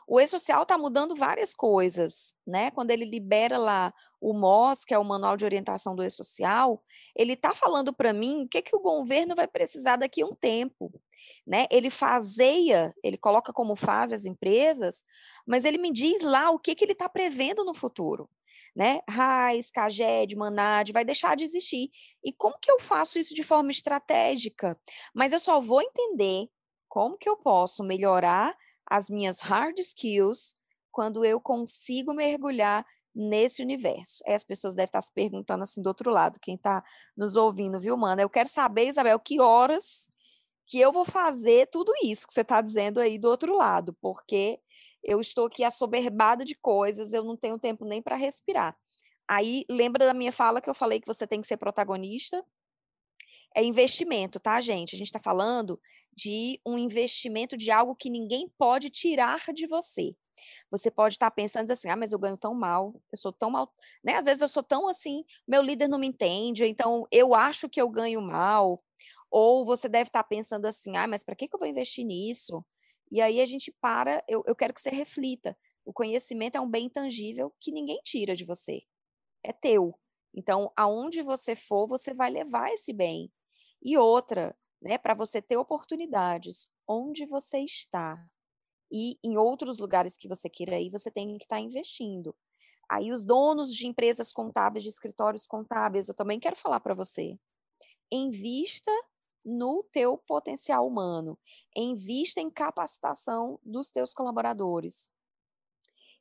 o 0.07 0.21
e-social 0.21 0.63
está 0.63 0.79
mudando 0.79 1.15
várias 1.15 1.55
coisas, 1.55 2.35
né? 2.47 2.71
Quando 2.71 2.91
ele 2.91 3.05
libera 3.05 3.59
lá 3.59 3.93
o 4.21 4.33
MOS, 4.33 4.85
que 4.85 4.95
é 4.95 4.99
o 4.99 5.05
Manual 5.05 5.37
de 5.37 5.45
Orientação 5.45 5.95
do 5.95 6.03
E-Social, 6.03 6.83
ele 7.15 7.35
está 7.35 7.55
falando 7.55 7.93
para 7.93 8.13
mim 8.13 8.45
o 8.45 8.49
que, 8.49 8.63
que 8.63 8.75
o 8.75 8.81
governo 8.81 9.35
vai 9.35 9.47
precisar 9.47 9.97
daqui 9.97 10.23
a 10.23 10.27
um 10.27 10.35
tempo. 10.35 10.93
né? 11.47 11.67
Ele 11.71 11.91
faseia, 11.91 12.95
ele 13.03 13.17
coloca 13.19 13.53
como 13.53 13.77
fase 13.77 14.15
as 14.15 14.25
empresas, 14.25 15.03
mas 15.47 15.65
ele 15.65 15.79
me 15.79 15.93
diz 15.93 16.23
lá 16.23 16.51
o 16.51 16.59
que, 16.59 16.75
que 16.75 16.85
ele 16.85 16.93
está 16.93 17.09
prevendo 17.09 17.65
no 17.65 17.75
futuro, 17.75 18.29
né? 18.75 19.01
Raiz, 19.09 19.71
Caged, 19.71 20.37
Manad, 20.37 20.93
vai 20.93 21.05
deixar 21.05 21.37
de 21.37 21.45
existir. 21.45 21.91
E 22.25 22.33
como 22.33 22.59
que 22.61 22.71
eu 22.71 22.79
faço 22.81 23.19
isso 23.19 23.35
de 23.35 23.43
forma 23.43 23.71
estratégica? 23.71 24.79
Mas 25.15 25.33
eu 25.33 25.41
só 25.41 25.61
vou 25.61 25.83
entender 25.83 26.49
como 26.89 27.19
que 27.19 27.29
eu 27.29 27.37
posso 27.37 27.83
melhorar 27.85 28.57
as 28.87 29.11
minhas 29.11 29.41
hard 29.41 29.79
skills 29.79 30.55
quando 30.91 31.25
eu 31.25 31.41
consigo 31.41 32.15
mergulhar 32.15 32.87
nesse 33.15 33.63
universo. 33.63 34.23
As 34.27 34.45
pessoas 34.45 34.75
devem 34.75 34.87
estar 34.87 35.03
se 35.03 35.13
perguntando 35.13 35.65
assim 35.65 35.83
do 35.83 35.89
outro 35.89 36.11
lado, 36.11 36.39
quem 36.41 36.55
está 36.55 36.85
nos 37.17 37.37
ouvindo, 37.37 37.81
viu, 37.81 37.97
Mana? 37.97 38.23
Eu 38.23 38.31
quero 38.31 38.49
saber, 38.49 38.89
Isabel, 38.89 39.19
que 39.19 39.41
horas 39.41 40.09
que 40.67 40.79
eu 40.79 40.93
vou 40.93 41.05
fazer 41.05 41.69
tudo 41.69 41.93
isso 42.03 42.27
que 42.27 42.33
você 42.33 42.41
está 42.43 42.61
dizendo 42.61 43.01
aí 43.01 43.19
do 43.19 43.29
outro 43.29 43.57
lado, 43.57 43.97
porque 44.01 44.59
eu 45.03 45.21
estou 45.21 45.47
aqui 45.47 45.63
assoberbada 45.63 46.45
de 46.45 46.57
coisas, 46.57 47.13
eu 47.13 47.25
não 47.25 47.37
tenho 47.37 47.59
tempo 47.59 47.85
nem 47.85 48.03
para 48.03 48.17
respirar. 48.17 48.77
Aí 49.29 49.65
lembra 49.71 50.05
da 50.05 50.15
minha 50.15 50.33
fala 50.33 50.61
que 50.61 50.69
eu 50.69 50.75
falei 50.75 51.01
que 51.01 51.07
você 51.07 51.27
tem 51.27 51.41
que 51.41 51.47
ser 51.47 51.57
protagonista? 51.57 52.45
É 53.57 53.65
investimento, 53.65 54.39
tá, 54.39 54.61
gente? 54.61 54.95
A 54.95 54.99
gente 54.99 55.07
está 55.07 55.19
falando 55.19 55.81
de 56.15 56.61
um 56.65 56.77
investimento 56.77 57.57
de 57.57 57.71
algo 57.71 57.97
que 57.97 58.11
ninguém 58.11 58.53
pode 58.59 58.91
tirar 58.91 59.47
de 59.55 59.67
você. 59.67 60.15
Você 60.71 60.91
pode 60.91 61.15
estar 61.15 61.31
tá 61.31 61.35
pensando 61.35 61.71
assim, 61.71 61.89
ah, 61.89 61.97
mas 61.97 62.13
eu 62.13 62.19
ganho 62.19 62.37
tão 62.37 62.55
mal, 62.55 62.95
eu 63.11 63.17
sou 63.17 63.33
tão 63.33 63.51
mal, 63.51 63.73
né? 64.05 64.17
Às 64.17 64.27
vezes 64.27 64.43
eu 64.43 64.49
sou 64.49 64.63
tão 64.63 64.87
assim, 64.87 65.25
meu 65.49 65.63
líder 65.63 65.89
não 65.89 65.99
me 65.99 66.07
entende, 66.07 66.67
então 66.67 67.07
eu 67.11 67.35
acho 67.35 67.67
que 67.67 67.81
eu 67.81 67.89
ganho 67.89 68.21
mal. 68.21 68.85
Ou 69.31 69.65
você 69.65 69.89
deve 69.89 70.09
estar 70.09 70.23
tá 70.23 70.29
pensando 70.29 70.67
assim, 70.67 70.95
ah, 70.99 71.07
mas 71.09 71.25
para 71.25 71.35
que, 71.35 71.49
que 71.49 71.55
eu 71.55 71.59
vou 71.59 71.69
investir 71.69 72.05
nisso? 72.05 72.63
E 73.11 73.23
aí 73.23 73.41
a 73.41 73.47
gente 73.47 73.73
para, 73.81 74.23
eu, 74.29 74.45
eu 74.47 74.55
quero 74.55 74.75
que 74.75 74.83
você 74.83 74.91
reflita. 74.91 75.57
O 75.83 75.95
conhecimento 75.95 76.57
é 76.57 76.61
um 76.61 76.69
bem 76.69 76.91
tangível 76.91 77.55
que 77.59 77.73
ninguém 77.73 78.01
tira 78.05 78.37
de 78.37 78.45
você. 78.45 78.83
É 79.43 79.53
teu. 79.53 79.99
Então, 80.35 80.71
aonde 80.77 81.23
você 81.23 81.57
for, 81.57 81.87
você 81.87 82.13
vai 82.13 82.31
levar 82.31 82.71
esse 82.71 82.93
bem. 82.93 83.33
E 83.83 83.97
outra, 83.97 84.57
né, 84.81 84.99
para 84.99 85.15
você 85.15 85.41
ter 85.41 85.57
oportunidades, 85.57 86.69
onde 86.87 87.27
você 87.27 87.59
está, 87.61 88.19
e 88.91 89.19
em 89.23 89.37
outros 89.37 89.79
lugares 89.79 90.17
que 90.17 90.29
você 90.29 90.49
queira 90.49 90.79
ir, 90.79 90.91
você 90.91 91.11
tem 91.11 91.37
que 91.39 91.45
estar 91.45 91.57
tá 91.57 91.61
investindo. 91.61 92.35
Aí 92.89 93.11
os 93.11 93.27
donos 93.27 93.75
de 93.75 93.87
empresas 93.87 94.33
contábeis, 94.33 94.85
de 94.85 94.91
escritórios 94.91 95.47
contábeis, 95.47 96.09
eu 96.09 96.15
também 96.15 96.39
quero 96.39 96.57
falar 96.57 96.81
para 96.81 96.95
você. 96.95 97.37
Invista 98.11 98.93
no 99.45 99.83
teu 99.93 100.17
potencial 100.19 100.87
humano. 100.87 101.39
Invista 101.77 102.41
em 102.41 102.51
capacitação 102.51 103.59
dos 103.65 103.91
teus 103.91 104.13
colaboradores. 104.13 105.11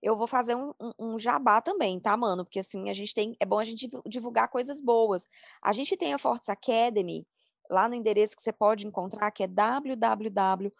Eu 0.02 0.16
vou 0.16 0.28
fazer 0.28 0.56
um, 0.56 0.74
um, 0.80 0.94
um, 1.00 1.20
jabá 1.20 1.62
também, 1.62 2.00
tá, 2.00 2.16
mano? 2.16 2.46
Porque 2.46 2.60
assim, 2.60 2.90
a 2.90 2.94
gente 2.94 3.14
tem. 3.14 3.36
É 3.40 3.46
bom 3.46 3.58
a 3.58 3.64
gente 3.64 3.90
divulgar 4.06 4.50
coisas 4.50 4.82
boas. 4.82 5.26
A 5.62 5.74
gente 5.74 5.98
tem 5.98 6.14
a 6.14 6.20
Fortes 6.20 6.50
Academy, 6.50 7.26
lá 7.70 7.88
no 7.88 7.96
endereço 7.96 8.36
que 8.36 8.42
você 8.42 8.54
pode 8.54 8.86
encontrar, 8.88 9.32
que 9.32 9.44
é 9.44 9.48
www 9.48 10.72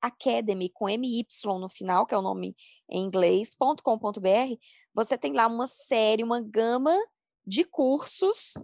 Academy 0.00 0.68
com 0.68 0.88
MY 0.88 1.26
no 1.58 1.68
final, 1.68 2.06
que 2.06 2.14
é 2.14 2.18
o 2.18 2.22
nome 2.22 2.54
em 2.88 3.02
inglês, 3.02 3.54
.com.br, 3.54 4.56
você 4.94 5.16
tem 5.16 5.32
lá 5.32 5.46
uma 5.46 5.66
série, 5.66 6.22
uma 6.22 6.40
gama 6.40 6.96
de 7.46 7.64
cursos 7.64 8.54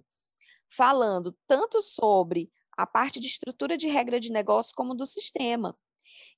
falando 0.68 1.34
tanto 1.46 1.80
sobre 1.80 2.50
a 2.76 2.86
parte 2.86 3.18
de 3.18 3.26
estrutura 3.26 3.76
de 3.76 3.88
regra 3.88 4.20
de 4.20 4.30
negócio 4.30 4.74
como 4.76 4.94
do 4.94 5.06
sistema. 5.06 5.76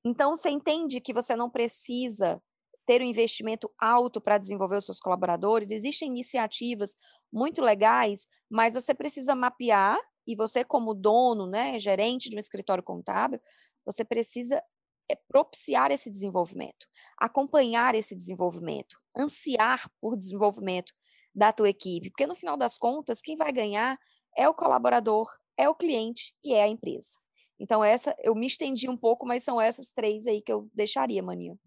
Então, 0.05 0.37
você 0.37 0.49
entende 0.49 1.01
que 1.01 1.13
você 1.13 1.35
não 1.35 1.51
precisa 1.51 2.41
ter 2.87 3.03
um 3.03 3.05
investimento 3.05 3.71
alto 3.79 4.21
para 4.21 4.39
desenvolver 4.39 4.77
os 4.77 4.85
seus 4.85 5.01
colaboradores. 5.01 5.71
Existem 5.71 6.09
iniciativas 6.09 6.95
muito 7.33 7.61
legais, 7.61 8.27
mas 8.49 8.75
você 8.75 8.95
precisa 8.95 9.35
mapear 9.35 9.99
e 10.29 10.37
você 10.37 10.63
como 10.63 10.93
dono, 10.93 11.47
né, 11.47 11.81
gerente 11.81 12.29
de 12.29 12.37
um 12.37 12.39
escritório 12.39 12.85
contábil, 12.85 13.41
você 13.83 14.05
precisa 14.05 14.63
eh, 15.11 15.17
propiciar 15.27 15.91
esse 15.91 16.11
desenvolvimento, 16.11 16.87
acompanhar 17.17 17.95
esse 17.95 18.15
desenvolvimento, 18.15 19.01
ansiar 19.17 19.91
por 19.99 20.19
desenvolvimento 20.19 20.93
da 21.35 21.51
tua 21.51 21.71
equipe, 21.71 22.11
porque 22.11 22.27
no 22.27 22.35
final 22.35 22.59
das 22.59 22.77
contas, 22.77 23.23
quem 23.23 23.39
vai 23.39 23.51
ganhar 23.51 23.99
é 24.37 24.47
o 24.47 24.53
colaborador, 24.53 25.27
é 25.57 25.67
o 25.67 25.75
cliente 25.75 26.35
e 26.45 26.53
é 26.53 26.65
a 26.65 26.69
empresa. 26.69 27.17
Então, 27.59 27.83
essa 27.83 28.15
eu 28.23 28.35
me 28.35 28.47
estendi 28.47 28.87
um 28.87 28.97
pouco, 28.97 29.27
mas 29.27 29.43
são 29.43 29.59
essas 29.59 29.91
três 29.91 30.27
aí 30.27 30.43
que 30.43 30.53
eu 30.53 30.69
deixaria, 30.75 31.23
Maninho. 31.23 31.59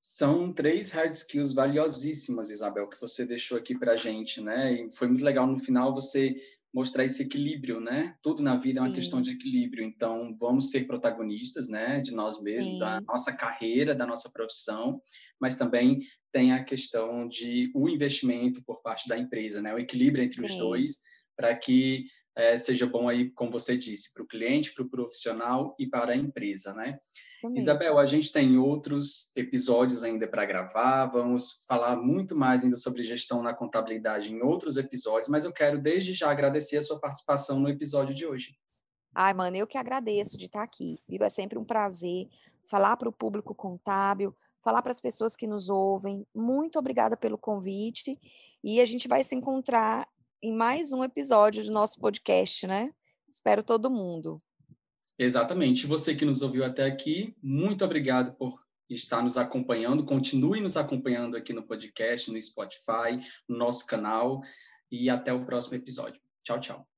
São 0.00 0.52
três 0.52 0.90
hard 0.90 1.10
skills 1.10 1.52
valiosíssimas, 1.52 2.50
Isabel, 2.50 2.88
que 2.88 3.00
você 3.00 3.24
deixou 3.26 3.58
aqui 3.58 3.78
para 3.78 3.96
gente, 3.96 4.40
né? 4.40 4.72
E 4.72 4.90
foi 4.90 5.08
muito 5.08 5.24
legal 5.24 5.46
no 5.46 5.58
final 5.58 5.94
você 5.94 6.34
mostrar 6.72 7.04
esse 7.04 7.22
equilíbrio, 7.22 7.80
né? 7.80 8.14
Tudo 8.22 8.42
na 8.42 8.56
vida 8.56 8.80
é 8.80 8.82
uma 8.82 8.88
Sim. 8.88 8.94
questão 8.94 9.22
de 9.22 9.32
equilíbrio. 9.32 9.84
Então, 9.84 10.36
vamos 10.38 10.70
ser 10.70 10.86
protagonistas, 10.86 11.68
né? 11.68 12.00
De 12.00 12.14
nós 12.14 12.42
mesmos, 12.42 12.74
Sim. 12.74 12.78
da 12.78 13.00
nossa 13.00 13.32
carreira, 13.32 13.94
da 13.94 14.06
nossa 14.06 14.30
profissão, 14.30 15.00
mas 15.40 15.56
também 15.56 15.98
tem 16.30 16.52
a 16.52 16.62
questão 16.62 17.26
de 17.26 17.70
o 17.74 17.88
investimento 17.88 18.62
por 18.64 18.82
parte 18.82 19.08
da 19.08 19.18
empresa, 19.18 19.62
né? 19.62 19.74
O 19.74 19.78
equilíbrio 19.78 20.22
entre 20.24 20.46
Sim. 20.46 20.52
os 20.52 20.58
dois, 20.58 21.07
para 21.38 21.56
que 21.56 22.06
é, 22.36 22.56
seja 22.56 22.86
bom 22.86 23.08
aí, 23.08 23.30
como 23.30 23.50
você 23.50 23.78
disse, 23.78 24.12
para 24.12 24.22
o 24.22 24.26
cliente, 24.26 24.74
para 24.74 24.84
o 24.84 24.88
profissional 24.88 25.74
e 25.78 25.88
para 25.88 26.12
a 26.12 26.16
empresa, 26.16 26.74
né? 26.74 26.98
Isabel, 27.54 27.98
a 27.98 28.06
gente 28.06 28.32
tem 28.32 28.58
outros 28.58 29.30
episódios 29.36 30.02
ainda 30.02 30.26
para 30.26 30.44
gravar, 30.44 31.06
vamos 31.06 31.64
falar 31.68 31.96
muito 31.96 32.36
mais 32.36 32.64
ainda 32.64 32.76
sobre 32.76 33.02
gestão 33.04 33.42
na 33.42 33.54
contabilidade 33.54 34.32
em 34.32 34.42
outros 34.42 34.76
episódios, 34.76 35.28
mas 35.28 35.44
eu 35.44 35.52
quero 35.52 35.80
desde 35.80 36.12
já 36.12 36.30
agradecer 36.30 36.76
a 36.76 36.82
sua 36.82 36.98
participação 36.98 37.60
no 37.60 37.68
episódio 37.68 38.14
de 38.14 38.26
hoje. 38.26 38.56
Ai, 39.14 39.32
mano, 39.34 39.56
eu 39.56 39.66
que 39.66 39.78
agradeço 39.78 40.36
de 40.36 40.46
estar 40.46 40.62
aqui. 40.62 40.98
Viva, 41.08 41.26
é 41.26 41.30
sempre 41.30 41.58
um 41.58 41.64
prazer 41.64 42.28
falar 42.66 42.96
para 42.96 43.08
o 43.08 43.12
público 43.12 43.54
contábil, 43.54 44.36
falar 44.60 44.82
para 44.82 44.92
as 44.92 45.00
pessoas 45.00 45.34
que 45.34 45.46
nos 45.46 45.68
ouvem. 45.68 46.26
Muito 46.34 46.78
obrigada 46.78 47.16
pelo 47.16 47.38
convite 47.38 48.18
e 48.62 48.80
a 48.80 48.84
gente 48.84 49.08
vai 49.08 49.24
se 49.24 49.34
encontrar 49.34 50.08
em 50.42 50.54
mais 50.54 50.92
um 50.92 51.02
episódio 51.02 51.64
do 51.64 51.70
nosso 51.70 51.98
podcast, 51.98 52.66
né? 52.66 52.90
Espero 53.28 53.62
todo 53.62 53.90
mundo. 53.90 54.42
Exatamente. 55.18 55.86
Você 55.86 56.14
que 56.14 56.24
nos 56.24 56.42
ouviu 56.42 56.64
até 56.64 56.84
aqui, 56.84 57.34
muito 57.42 57.84
obrigado 57.84 58.36
por 58.36 58.60
estar 58.88 59.22
nos 59.22 59.36
acompanhando. 59.36 60.04
Continue 60.04 60.60
nos 60.60 60.76
acompanhando 60.76 61.36
aqui 61.36 61.52
no 61.52 61.62
podcast, 61.62 62.30
no 62.30 62.40
Spotify, 62.40 63.18
no 63.48 63.58
nosso 63.58 63.86
canal. 63.86 64.42
E 64.90 65.10
até 65.10 65.32
o 65.32 65.44
próximo 65.44 65.76
episódio. 65.76 66.20
Tchau, 66.42 66.60
tchau. 66.60 66.88